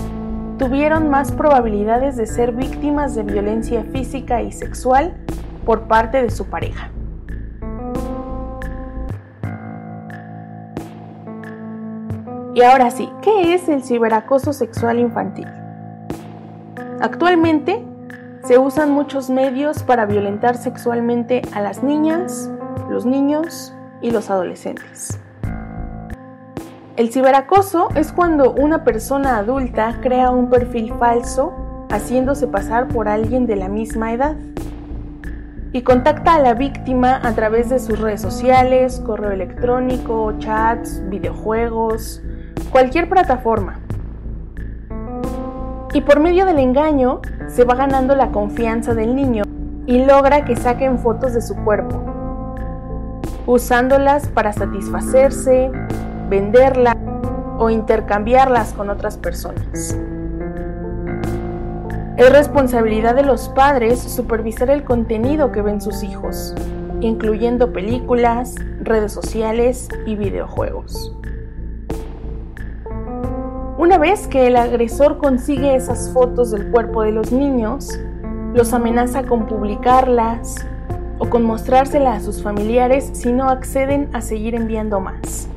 tuvieron 0.59 1.09
más 1.09 1.31
probabilidades 1.31 2.15
de 2.15 2.27
ser 2.27 2.51
víctimas 2.51 3.15
de 3.15 3.23
violencia 3.23 3.83
física 3.91 4.43
y 4.43 4.51
sexual 4.51 5.15
por 5.65 5.81
parte 5.87 6.21
de 6.21 6.29
su 6.29 6.45
pareja. 6.45 6.89
Y 12.53 12.63
ahora 12.63 12.91
sí, 12.91 13.09
¿qué 13.21 13.53
es 13.53 13.69
el 13.69 13.81
ciberacoso 13.81 14.51
sexual 14.51 14.99
infantil? 14.99 15.47
Actualmente 16.99 17.83
se 18.43 18.57
usan 18.57 18.91
muchos 18.91 19.29
medios 19.29 19.83
para 19.83 20.05
violentar 20.05 20.57
sexualmente 20.57 21.41
a 21.53 21.61
las 21.61 21.81
niñas, 21.81 22.51
los 22.89 23.05
niños 23.05 23.73
y 24.01 24.11
los 24.11 24.29
adolescentes. 24.29 25.19
El 26.97 27.11
ciberacoso 27.11 27.87
es 27.95 28.11
cuando 28.11 28.51
una 28.51 28.83
persona 28.83 29.37
adulta 29.37 29.99
crea 30.01 30.29
un 30.29 30.49
perfil 30.49 30.93
falso 30.99 31.53
haciéndose 31.89 32.47
pasar 32.47 32.89
por 32.89 33.07
alguien 33.07 33.47
de 33.47 33.55
la 33.55 33.69
misma 33.69 34.11
edad 34.11 34.35
y 35.73 35.83
contacta 35.83 36.35
a 36.35 36.39
la 36.39 36.53
víctima 36.53 37.19
a 37.23 37.33
través 37.33 37.69
de 37.69 37.79
sus 37.79 37.99
redes 37.99 38.21
sociales, 38.21 39.01
correo 39.05 39.31
electrónico, 39.31 40.33
chats, 40.37 41.01
videojuegos, 41.09 42.21
cualquier 42.71 43.07
plataforma. 43.07 43.79
Y 45.93 46.01
por 46.01 46.19
medio 46.19 46.45
del 46.45 46.59
engaño 46.59 47.21
se 47.47 47.63
va 47.63 47.75
ganando 47.75 48.15
la 48.15 48.31
confianza 48.31 48.93
del 48.93 49.15
niño 49.15 49.43
y 49.85 50.05
logra 50.05 50.45
que 50.45 50.55
saquen 50.55 50.99
fotos 50.99 51.33
de 51.33 51.41
su 51.41 51.55
cuerpo, 51.63 52.01
usándolas 53.45 54.27
para 54.27 54.53
satisfacerse, 54.53 55.71
venderlas 56.29 56.95
o 57.57 57.69
intercambiarlas 57.69 58.73
con 58.73 58.89
otras 58.89 59.17
personas. 59.17 59.97
Es 62.17 62.29
responsabilidad 62.29 63.15
de 63.15 63.23
los 63.23 63.47
padres 63.49 63.99
supervisar 63.99 64.69
el 64.69 64.83
contenido 64.83 65.53
que 65.53 65.61
ven 65.61 65.79
sus 65.79 66.03
hijos, 66.03 66.53
incluyendo 66.99 67.71
películas, 67.71 68.55
redes 68.81 69.13
sociales 69.13 69.87
y 70.05 70.17
videojuegos. 70.17 71.15
Una 73.77 73.97
vez 73.97 74.27
que 74.27 74.47
el 74.47 74.57
agresor 74.57 75.19
consigue 75.19 75.73
esas 75.73 76.11
fotos 76.11 76.51
del 76.51 76.69
cuerpo 76.69 77.01
de 77.01 77.13
los 77.13 77.31
niños, 77.31 77.97
los 78.53 78.73
amenaza 78.73 79.23
con 79.23 79.47
publicarlas 79.47 80.57
o 81.17 81.29
con 81.29 81.43
mostrárselas 81.43 82.17
a 82.17 82.25
sus 82.25 82.43
familiares 82.43 83.09
si 83.13 83.31
no 83.31 83.49
acceden 83.49 84.09
a 84.13 84.19
seguir 84.19 84.53
enviando 84.53 84.99
más. 84.99 85.47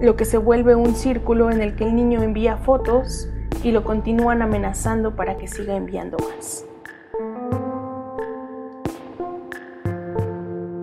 Lo 0.00 0.16
que 0.16 0.24
se 0.24 0.36
vuelve 0.36 0.74
un 0.74 0.96
círculo 0.96 1.52
en 1.52 1.60
el 1.60 1.76
que 1.76 1.84
el 1.84 1.94
niño 1.94 2.22
envía 2.22 2.56
fotos 2.56 3.28
y 3.66 3.72
lo 3.72 3.82
continúan 3.82 4.42
amenazando 4.42 5.16
para 5.16 5.38
que 5.38 5.48
siga 5.48 5.74
enviando 5.74 6.18
más. 6.18 6.64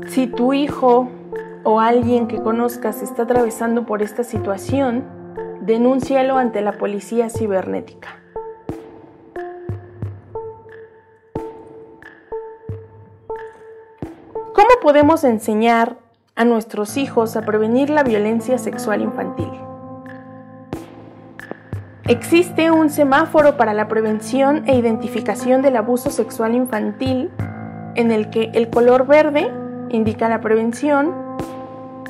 Si 0.09 0.27
tu 0.27 0.51
hijo 0.51 1.07
o 1.63 1.79
alguien 1.79 2.27
que 2.27 2.41
conozcas 2.41 3.01
está 3.01 3.23
atravesando 3.23 3.85
por 3.85 4.01
esta 4.01 4.25
situación, 4.25 5.05
denúncialo 5.61 6.35
ante 6.35 6.59
la 6.59 6.73
policía 6.73 7.29
cibernética. 7.29 8.19
¿Cómo 14.53 14.69
podemos 14.81 15.23
enseñar 15.23 15.99
a 16.35 16.43
nuestros 16.43 16.97
hijos 16.97 17.37
a 17.37 17.43
prevenir 17.43 17.89
la 17.89 18.03
violencia 18.03 18.57
sexual 18.57 19.01
infantil? 19.03 19.72
Existe 22.05 22.69
un 22.69 22.89
semáforo 22.89 23.55
para 23.55 23.73
la 23.73 23.87
prevención 23.87 24.67
e 24.67 24.75
identificación 24.75 25.61
del 25.61 25.77
abuso 25.77 26.09
sexual 26.09 26.53
infantil 26.53 27.31
en 27.95 28.11
el 28.11 28.29
que 28.29 28.51
el 28.53 28.69
color 28.69 29.07
verde 29.07 29.49
indica 29.89 30.27
la 30.27 30.41
prevención, 30.41 31.13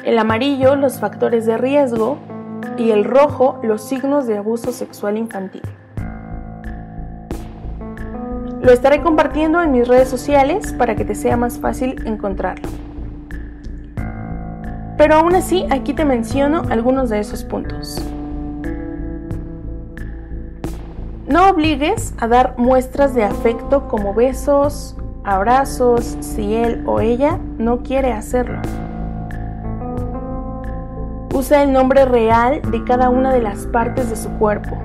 el 0.03 0.17
amarillo 0.17 0.75
los 0.75 0.99
factores 0.99 1.45
de 1.45 1.57
riesgo 1.57 2.17
y 2.75 2.89
el 2.89 3.03
rojo 3.03 3.59
los 3.61 3.83
signos 3.83 4.25
de 4.25 4.39
abuso 4.39 4.71
sexual 4.71 5.15
infantil. 5.15 5.61
Lo 8.63 8.71
estaré 8.71 9.03
compartiendo 9.03 9.61
en 9.61 9.71
mis 9.73 9.87
redes 9.87 10.09
sociales 10.09 10.73
para 10.73 10.95
que 10.95 11.05
te 11.05 11.13
sea 11.13 11.37
más 11.37 11.59
fácil 11.59 12.01
encontrarlo. 12.07 12.67
Pero 14.97 15.15
aún 15.15 15.35
así, 15.35 15.67
aquí 15.69 15.93
te 15.93 16.03
menciono 16.03 16.63
algunos 16.71 17.11
de 17.11 17.19
esos 17.19 17.43
puntos. 17.43 18.03
No 21.33 21.49
obligues 21.49 22.13
a 22.19 22.27
dar 22.27 22.53
muestras 22.59 23.15
de 23.15 23.23
afecto 23.23 23.87
como 23.87 24.13
besos, 24.13 24.95
abrazos, 25.23 26.15
si 26.19 26.53
él 26.53 26.83
o 26.85 26.99
ella 26.99 27.39
no 27.57 27.81
quiere 27.81 28.13
hacerlo. 28.13 28.61
Usa 31.33 31.63
el 31.63 31.73
nombre 31.73 32.05
real 32.05 32.61
de 32.69 32.83
cada 32.83 33.09
una 33.09 33.33
de 33.33 33.41
las 33.41 33.65
partes 33.65 34.11
de 34.11 34.15
su 34.15 34.29
cuerpo. 34.37 34.77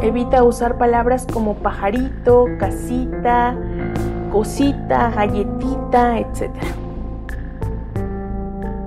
Evita 0.00 0.44
usar 0.44 0.78
palabras 0.78 1.26
como 1.26 1.54
pajarito, 1.56 2.46
casita, 2.60 3.56
cosita, 4.30 5.10
galletita, 5.10 6.20
etc. 6.20 6.52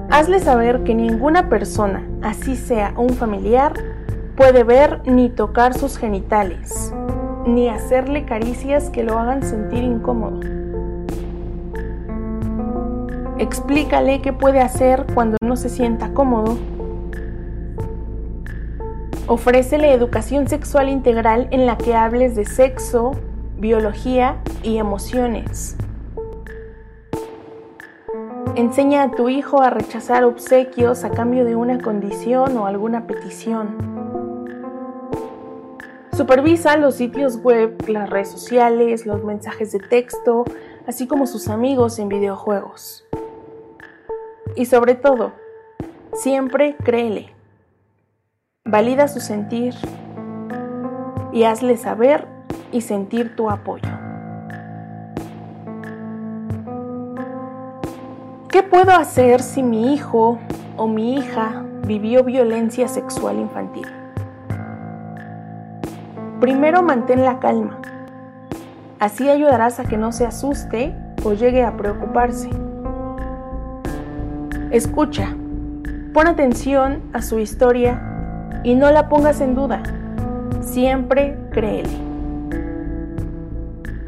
Hazle 0.09 0.39
saber 0.39 0.85
que 0.85 0.95
ninguna 0.95 1.49
persona, 1.49 2.07
así 2.21 2.55
sea 2.55 2.93
un 2.95 3.09
familiar, 3.09 3.73
puede 4.41 4.63
ver 4.63 5.01
ni 5.05 5.29
tocar 5.29 5.75
sus 5.75 5.99
genitales, 5.99 6.91
ni 7.45 7.69
hacerle 7.69 8.25
caricias 8.25 8.89
que 8.89 9.03
lo 9.03 9.19
hagan 9.19 9.43
sentir 9.43 9.83
incómodo. 9.83 10.39
Explícale 13.37 14.19
qué 14.23 14.33
puede 14.33 14.59
hacer 14.59 15.05
cuando 15.13 15.37
no 15.45 15.55
se 15.55 15.69
sienta 15.69 16.15
cómodo 16.15 16.57
Ofrécele 19.27 19.93
educación 19.93 20.47
sexual 20.47 20.89
integral 20.89 21.47
en 21.51 21.67
la 21.67 21.77
que 21.77 21.93
hables 21.93 22.35
de 22.35 22.45
sexo, 22.45 23.11
biología 23.59 24.37
y 24.63 24.77
emociones. 24.77 25.77
Enseña 28.55 29.03
a 29.03 29.11
tu 29.11 29.29
hijo 29.29 29.61
a 29.61 29.69
rechazar 29.69 30.23
obsequios 30.23 31.03
a 31.03 31.11
cambio 31.11 31.45
de 31.45 31.55
una 31.55 31.79
condición 31.79 32.57
o 32.57 32.65
alguna 32.65 33.05
petición. 33.05 34.00
Supervisa 36.13 36.75
los 36.75 36.95
sitios 36.95 37.37
web, 37.37 37.87
las 37.87 38.09
redes 38.09 38.29
sociales, 38.29 39.05
los 39.05 39.23
mensajes 39.23 39.71
de 39.71 39.79
texto, 39.79 40.43
así 40.85 41.07
como 41.07 41.25
sus 41.25 41.47
amigos 41.47 41.99
en 41.99 42.09
videojuegos. 42.09 43.05
Y 44.55 44.65
sobre 44.65 44.95
todo, 44.95 45.31
siempre 46.13 46.75
créele. 46.83 47.33
Valida 48.65 49.07
su 49.07 49.21
sentir 49.21 49.73
y 51.31 51.45
hazle 51.45 51.77
saber 51.77 52.27
y 52.73 52.81
sentir 52.81 53.35
tu 53.37 53.49
apoyo. 53.49 53.89
¿Qué 58.49 58.63
puedo 58.63 58.91
hacer 58.91 59.41
si 59.41 59.63
mi 59.63 59.93
hijo 59.93 60.39
o 60.75 60.87
mi 60.87 61.15
hija 61.15 61.65
vivió 61.87 62.25
violencia 62.25 62.89
sexual 62.89 63.39
infantil? 63.39 64.00
Primero 66.41 66.81
mantén 66.81 67.23
la 67.23 67.37
calma. 67.37 67.77
Así 68.99 69.29
ayudarás 69.29 69.79
a 69.79 69.83
que 69.83 69.95
no 69.95 70.11
se 70.11 70.25
asuste 70.25 70.91
o 71.23 71.33
llegue 71.33 71.63
a 71.63 71.77
preocuparse. 71.77 72.49
Escucha, 74.71 75.35
pon 76.15 76.27
atención 76.27 77.03
a 77.13 77.21
su 77.21 77.37
historia 77.37 78.01
y 78.63 78.73
no 78.73 78.89
la 78.89 79.07
pongas 79.07 79.39
en 79.39 79.53
duda. 79.53 79.83
Siempre 80.61 81.37
créele. 81.51 81.95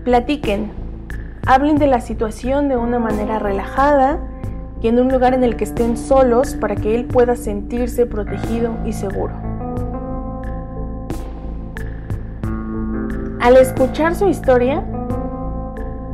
Platiquen, 0.03 0.71
hablen 1.45 1.77
de 1.77 1.85
la 1.85 2.01
situación 2.01 2.67
de 2.67 2.77
una 2.77 2.97
manera 2.97 3.37
relajada 3.37 4.17
y 4.81 4.87
en 4.87 4.99
un 4.99 5.09
lugar 5.09 5.35
en 5.35 5.43
el 5.43 5.55
que 5.55 5.65
estén 5.65 5.97
solos 5.97 6.55
para 6.55 6.75
que 6.75 6.95
él 6.95 7.05
pueda 7.05 7.35
sentirse 7.35 8.07
protegido 8.07 8.75
y 8.87 8.93
seguro. 8.93 9.42
Al 13.43 13.57
escuchar 13.57 14.15
su 14.15 14.29
historia, 14.29 14.85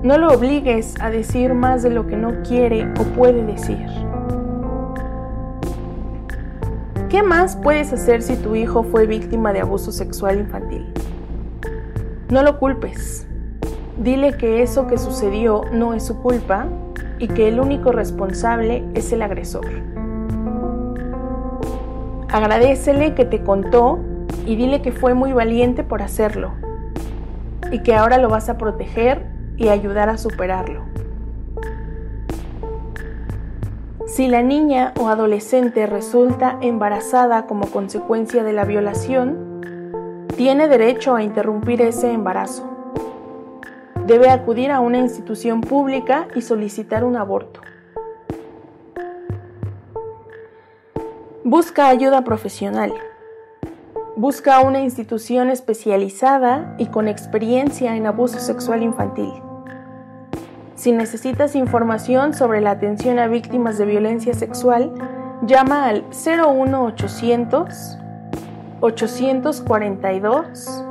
no 0.01 0.17
lo 0.17 0.29
obligues 0.29 0.95
a 0.99 1.11
decir 1.11 1.53
más 1.53 1.83
de 1.83 1.91
lo 1.91 2.07
que 2.07 2.17
no 2.17 2.41
quiere 2.41 2.91
o 2.99 3.03
puede 3.03 3.45
decir. 3.45 3.85
¿Qué 7.07 7.21
más 7.21 7.55
puedes 7.55 7.93
hacer 7.93 8.23
si 8.23 8.35
tu 8.35 8.55
hijo 8.55 8.81
fue 8.81 9.05
víctima 9.05 9.53
de 9.53 9.61
abuso 9.61 9.91
sexual 9.91 10.39
infantil? 10.39 10.91
No 12.29 12.41
lo 12.41 12.57
culpes. 12.57 13.27
Dile 13.99 14.35
que 14.35 14.63
eso 14.63 14.87
que 14.87 14.97
sucedió 14.97 15.65
no 15.71 15.93
es 15.93 16.07
su 16.07 16.19
culpa 16.23 16.65
y 17.19 17.27
que 17.27 17.47
el 17.47 17.59
único 17.59 17.91
responsable 17.91 18.83
es 18.95 19.13
el 19.13 19.21
agresor. 19.21 19.67
Agradecele 22.29 23.13
que 23.13 23.25
te 23.25 23.43
contó 23.43 23.99
y 24.47 24.55
dile 24.55 24.81
que 24.81 24.91
fue 24.91 25.13
muy 25.13 25.31
valiente 25.31 25.83
por 25.83 26.01
hacerlo 26.01 26.68
y 27.71 27.79
que 27.79 27.95
ahora 27.95 28.17
lo 28.17 28.29
vas 28.29 28.49
a 28.49 28.57
proteger 28.57 29.25
y 29.57 29.69
ayudar 29.69 30.09
a 30.09 30.17
superarlo. 30.17 30.85
Si 34.07 34.27
la 34.27 34.41
niña 34.41 34.93
o 34.99 35.07
adolescente 35.07 35.85
resulta 35.85 36.57
embarazada 36.61 37.45
como 37.45 37.67
consecuencia 37.67 38.43
de 38.43 38.53
la 38.53 38.65
violación, 38.65 40.27
tiene 40.35 40.67
derecho 40.67 41.15
a 41.15 41.21
interrumpir 41.21 41.81
ese 41.81 42.11
embarazo. 42.11 42.67
Debe 44.07 44.29
acudir 44.29 44.71
a 44.71 44.79
una 44.79 44.97
institución 44.97 45.61
pública 45.61 46.27
y 46.33 46.41
solicitar 46.41 47.03
un 47.03 47.17
aborto. 47.17 47.61
Busca 51.43 51.87
ayuda 51.87 52.23
profesional. 52.23 52.91
Busca 54.19 54.59
una 54.59 54.81
institución 54.81 55.49
especializada 55.49 56.75
y 56.77 56.87
con 56.87 57.07
experiencia 57.07 57.95
en 57.95 58.05
abuso 58.05 58.37
sexual 58.37 58.83
infantil. 58.83 59.31
Si 60.75 60.91
necesitas 60.91 61.55
información 61.55 62.33
sobre 62.33 62.59
la 62.59 62.71
atención 62.71 63.17
a 63.17 63.27
víctimas 63.27 63.77
de 63.77 63.85
violencia 63.85 64.33
sexual, 64.33 64.91
llama 65.43 65.85
al 65.85 66.03
01800 66.09 67.97
842 68.81 70.83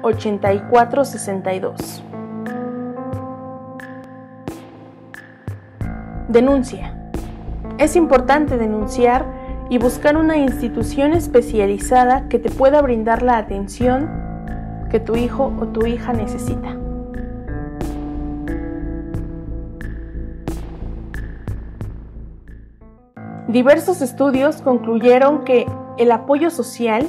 8462. 0.00 2.02
Denuncia. 6.28 6.96
Es 7.76 7.94
importante 7.94 8.56
denunciar 8.56 9.41
y 9.72 9.78
buscar 9.78 10.18
una 10.18 10.36
institución 10.36 11.14
especializada 11.14 12.28
que 12.28 12.38
te 12.38 12.50
pueda 12.50 12.82
brindar 12.82 13.22
la 13.22 13.38
atención 13.38 14.10
que 14.90 15.00
tu 15.00 15.16
hijo 15.16 15.50
o 15.58 15.68
tu 15.68 15.86
hija 15.86 16.12
necesita. 16.12 16.76
Diversos 23.48 24.02
estudios 24.02 24.60
concluyeron 24.60 25.42
que 25.44 25.64
el 25.96 26.12
apoyo 26.12 26.50
social 26.50 27.06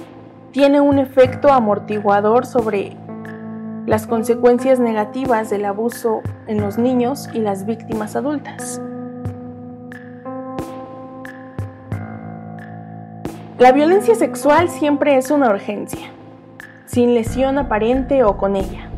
tiene 0.51 0.79
un 0.79 0.99
efecto 0.99 1.51
amortiguador 1.51 2.45
sobre 2.45 2.95
las 3.87 4.07
consecuencias 4.07 4.79
negativas 4.79 5.49
del 5.49 5.65
abuso 5.65 6.21
en 6.47 6.61
los 6.61 6.77
niños 6.77 7.27
y 7.33 7.39
las 7.39 7.65
víctimas 7.65 8.15
adultas. 8.15 8.79
La 13.59 13.71
violencia 13.71 14.15
sexual 14.15 14.67
siempre 14.67 15.15
es 15.15 15.29
una 15.29 15.51
urgencia, 15.51 16.09
sin 16.87 17.13
lesión 17.13 17.59
aparente 17.59 18.23
o 18.23 18.35
con 18.35 18.55
ella. 18.55 18.89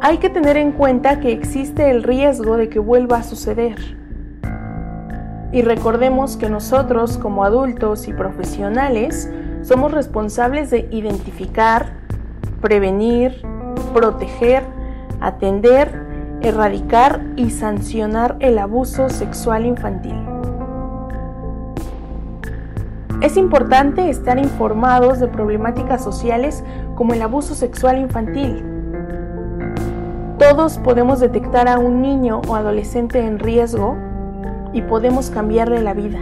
Hay 0.00 0.18
que 0.18 0.30
tener 0.30 0.56
en 0.56 0.70
cuenta 0.70 1.18
que 1.18 1.32
existe 1.32 1.90
el 1.90 2.04
riesgo 2.04 2.56
de 2.56 2.68
que 2.68 2.78
vuelva 2.78 3.18
a 3.18 3.22
suceder 3.24 3.76
y 5.52 5.62
recordemos 5.62 6.36
que 6.36 6.48
nosotros 6.48 7.18
como 7.18 7.42
adultos 7.42 8.06
y 8.06 8.12
profesionales 8.12 9.28
somos 9.62 9.90
responsables 9.90 10.70
de 10.70 10.88
identificar, 10.92 11.94
prevenir, 12.60 13.42
proteger, 13.92 14.62
atender, 15.20 15.90
erradicar 16.40 17.20
y 17.34 17.50
sancionar 17.50 18.36
el 18.38 18.58
abuso 18.58 19.08
sexual 19.08 19.66
infantil. 19.66 20.39
Es 23.20 23.36
importante 23.36 24.08
estar 24.08 24.38
informados 24.38 25.20
de 25.20 25.28
problemáticas 25.28 26.02
sociales 26.02 26.64
como 26.96 27.12
el 27.12 27.20
abuso 27.20 27.54
sexual 27.54 27.98
infantil. 27.98 28.64
Todos 30.38 30.78
podemos 30.78 31.20
detectar 31.20 31.68
a 31.68 31.78
un 31.78 32.00
niño 32.00 32.40
o 32.48 32.54
adolescente 32.54 33.20
en 33.20 33.38
riesgo 33.38 33.98
y 34.72 34.80
podemos 34.80 35.28
cambiarle 35.28 35.82
la 35.82 35.92
vida. 35.92 36.18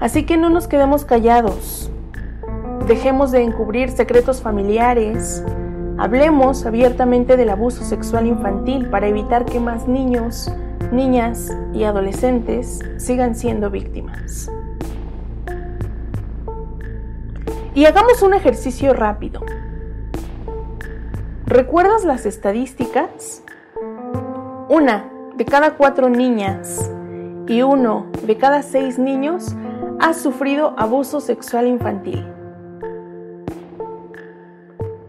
Así 0.00 0.24
que 0.24 0.38
no 0.38 0.48
nos 0.48 0.68
quedemos 0.68 1.04
callados, 1.04 1.90
dejemos 2.88 3.30
de 3.30 3.42
encubrir 3.42 3.90
secretos 3.90 4.40
familiares, 4.40 5.44
hablemos 5.98 6.64
abiertamente 6.64 7.36
del 7.36 7.50
abuso 7.50 7.84
sexual 7.84 8.26
infantil 8.26 8.86
para 8.88 9.06
evitar 9.06 9.44
que 9.44 9.60
más 9.60 9.86
niños, 9.86 10.50
niñas 10.94 11.54
y 11.74 11.84
adolescentes 11.84 12.80
sigan 12.96 13.34
siendo 13.34 13.70
víctimas. 13.70 14.50
Y 17.74 17.84
hagamos 17.84 18.22
un 18.22 18.34
ejercicio 18.34 18.94
rápido. 18.94 19.42
¿Recuerdas 21.46 22.04
las 22.04 22.24
estadísticas? 22.24 23.42
Una, 24.68 25.10
de 25.36 25.44
cada 25.44 25.74
cuatro 25.76 26.08
niñas 26.08 26.90
y 27.48 27.62
uno 27.62 28.06
de 28.26 28.38
cada 28.38 28.62
seis 28.62 28.98
niños 28.98 29.54
ha 30.00 30.14
sufrido 30.14 30.74
abuso 30.78 31.20
sexual 31.20 31.66
infantil. 31.66 32.26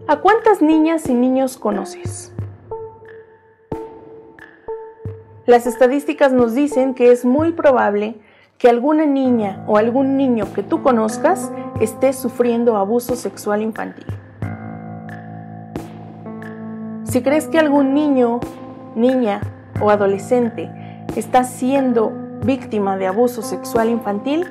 ¿A 0.07 0.17
cuántas 0.17 0.61
niñas 0.61 1.07
y 1.09 1.13
niños 1.13 1.57
conoces? 1.57 2.34
Las 5.45 5.67
estadísticas 5.67 6.33
nos 6.33 6.55
dicen 6.55 6.95
que 6.95 7.11
es 7.11 7.23
muy 7.23 7.51
probable 7.51 8.15
que 8.57 8.67
alguna 8.67 9.05
niña 9.05 9.63
o 9.67 9.77
algún 9.77 10.17
niño 10.17 10.51
que 10.55 10.63
tú 10.63 10.81
conozcas 10.81 11.51
esté 11.79 12.13
sufriendo 12.13 12.77
abuso 12.77 13.15
sexual 13.15 13.61
infantil. 13.61 14.07
Si 17.03 17.21
crees 17.21 17.47
que 17.47 17.59
algún 17.59 17.93
niño, 17.93 18.39
niña 18.95 19.41
o 19.79 19.91
adolescente 19.91 20.71
está 21.15 21.43
siendo 21.43 22.11
víctima 22.43 22.97
de 22.97 23.05
abuso 23.05 23.43
sexual 23.43 23.89
infantil, 23.89 24.47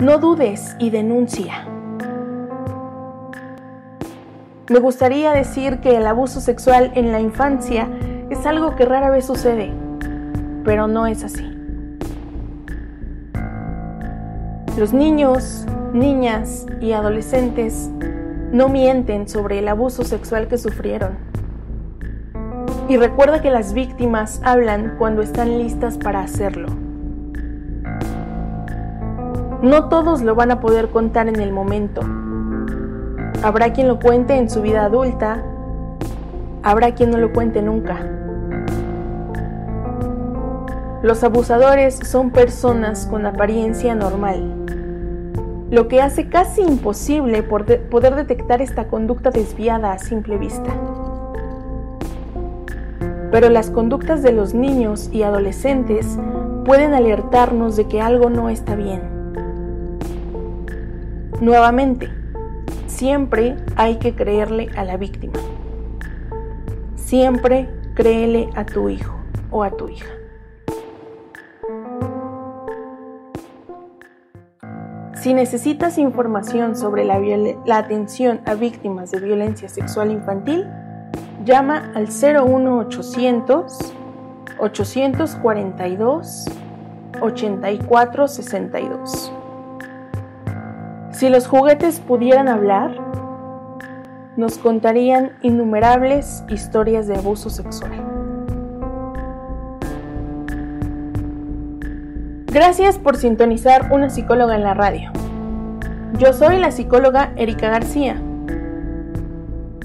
no 0.00 0.18
dudes 0.18 0.76
y 0.78 0.90
denuncia. 0.90 1.66
Me 4.68 4.80
gustaría 4.80 5.32
decir 5.32 5.78
que 5.78 5.96
el 5.96 6.06
abuso 6.06 6.42
sexual 6.42 6.92
en 6.94 7.10
la 7.10 7.20
infancia 7.20 7.88
es 8.28 8.44
algo 8.44 8.76
que 8.76 8.84
rara 8.84 9.08
vez 9.08 9.24
sucede, 9.24 9.72
pero 10.66 10.88
no 10.88 11.06
es 11.06 11.22
así. 11.22 11.44
Los 14.76 14.92
niños, 14.92 15.64
niñas 15.94 16.66
y 16.80 16.92
adolescentes 16.92 17.88
no 18.52 18.68
mienten 18.68 19.28
sobre 19.28 19.60
el 19.60 19.68
abuso 19.68 20.04
sexual 20.04 20.48
que 20.48 20.58
sufrieron 20.58 21.16
y 22.88 22.96
recuerda 22.96 23.40
que 23.40 23.50
las 23.50 23.72
víctimas 23.72 24.40
hablan 24.44 24.96
cuando 24.98 25.22
están 25.22 25.56
listas 25.56 25.98
para 25.98 26.20
hacerlo. 26.20 26.68
No 29.62 29.88
todos 29.88 30.20
lo 30.22 30.34
van 30.34 30.50
a 30.50 30.60
poder 30.60 30.90
contar 30.90 31.28
en 31.28 31.40
el 31.40 31.52
momento. 31.52 32.02
Habrá 33.42 33.72
quien 33.72 33.88
lo 33.88 33.98
cuente 34.00 34.36
en 34.36 34.50
su 34.50 34.62
vida 34.62 34.84
adulta, 34.84 35.42
habrá 36.62 36.94
quien 36.94 37.10
no 37.10 37.18
lo 37.18 37.32
cuente 37.32 37.62
nunca. 37.62 38.25
Los 41.02 41.22
abusadores 41.24 41.98
son 42.02 42.30
personas 42.30 43.06
con 43.06 43.26
apariencia 43.26 43.94
normal, 43.94 44.66
lo 45.70 45.88
que 45.88 46.00
hace 46.00 46.28
casi 46.28 46.62
imposible 46.62 47.42
poder 47.42 48.14
detectar 48.14 48.62
esta 48.62 48.88
conducta 48.88 49.30
desviada 49.30 49.92
a 49.92 49.98
simple 49.98 50.38
vista 50.38 50.72
pero 53.30 53.50
las 53.50 53.70
conductas 53.70 54.22
de 54.22 54.32
los 54.32 54.54
niños 54.54 55.10
y 55.12 55.22
adolescentes 55.22 56.18
pueden 56.64 56.94
alertarnos 56.94 57.76
de 57.76 57.86
que 57.86 58.00
algo 58.00 58.30
no 58.30 58.48
está 58.48 58.74
bien. 58.76 59.02
Nuevamente, 61.40 62.08
siempre 62.86 63.56
hay 63.76 63.96
que 63.96 64.14
creerle 64.14 64.70
a 64.74 64.84
la 64.84 64.96
víctima. 64.96 65.34
Siempre 66.94 67.68
créele 67.94 68.48
a 68.54 68.64
tu 68.64 68.88
hijo 68.88 69.14
o 69.50 69.62
a 69.62 69.70
tu 69.70 69.88
hija. 69.88 70.15
Si 75.26 75.34
necesitas 75.34 75.98
información 75.98 76.76
sobre 76.76 77.04
la, 77.04 77.78
atención 77.78 78.40
a 78.44 78.54
víctimas 78.54 79.10
de 79.10 79.18
violencia 79.18 79.68
sexual 79.68 80.12
infantil, 80.12 80.64
llama 81.44 81.90
al 81.96 82.06
01800 82.06 83.92
842 84.56 86.44
8462. 87.20 89.32
Si 91.10 91.28
los 91.28 91.48
juguetes 91.48 91.98
pudieran 91.98 92.46
hablar, 92.46 92.96
nos 94.36 94.58
contarían 94.58 95.32
innumerables 95.42 96.44
historias 96.48 97.08
de 97.08 97.16
abuso 97.16 97.50
sexual. 97.50 98.05
Gracias 102.56 102.98
por 102.98 103.18
sintonizar 103.18 103.92
una 103.92 104.08
psicóloga 104.08 104.56
en 104.56 104.62
la 104.62 104.72
radio. 104.72 105.10
Yo 106.18 106.32
soy 106.32 106.56
la 106.58 106.70
psicóloga 106.70 107.34
Erika 107.36 107.68
García 107.68 108.16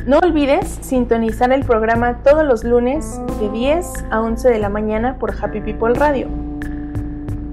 no 0.08 0.20
olvides 0.20 0.80
sintonizar 0.82 1.52
el 1.52 1.66
programa 1.66 2.24
todos 2.24 2.46
los 2.46 2.64
lunes 2.64 3.20
de 3.42 3.50
10 3.50 4.06
a 4.10 4.22
11 4.22 4.50
de 4.50 4.58
la 4.58 4.70
mañana 4.70 5.18
por 5.20 5.32
Happy 5.32 5.60
People 5.60 5.94
Radio. 5.96 6.30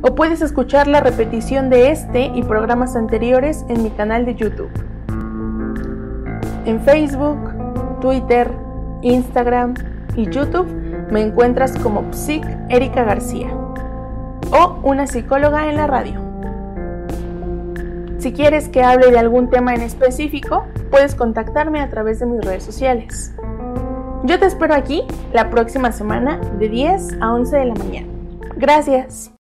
O 0.03 0.15
puedes 0.15 0.41
escuchar 0.41 0.87
la 0.87 1.01
repetición 1.01 1.69
de 1.69 1.91
este 1.91 2.31
y 2.33 2.45
programas 2.45 2.95
anteriores 2.95 3.67
en 3.69 3.83
mi 3.83 3.91
canal 3.91 4.25
de 4.25 4.37
YouTube. 4.37 4.71
En 6.65 6.81
Facebook, 6.81 7.39
Twitter, 8.01 8.51
Instagram 9.03 9.75
y 10.15 10.31
YouTube 10.31 10.69
me 11.11 11.23
encuentras 11.23 11.77
como 11.81 12.05
Psic 12.13 12.47
Erika 12.71 13.03
García 13.03 13.58
o 14.53 14.81
una 14.83 15.07
psicóloga 15.07 15.69
en 15.69 15.77
la 15.77 15.87
radio. 15.87 16.21
Si 18.19 18.33
quieres 18.33 18.69
que 18.69 18.83
hable 18.83 19.11
de 19.11 19.19
algún 19.19 19.49
tema 19.49 19.75
en 19.75 19.83
específico, 19.83 20.67
puedes 20.91 21.15
contactarme 21.15 21.81
a 21.81 21.89
través 21.89 22.19
de 22.19 22.27
mis 22.27 22.45
redes 22.45 22.65
sociales. 22.65 23.33
Yo 24.25 24.39
te 24.39 24.47
espero 24.47 24.75
aquí 24.75 25.05
la 25.33 25.51
próxima 25.51 25.93
semana 25.93 26.39
de 26.59 26.69
10 26.69 27.19
a 27.21 27.33
11 27.33 27.57
de 27.57 27.65
la 27.67 27.75
mañana. 27.75 28.09
Gracias. 28.57 29.38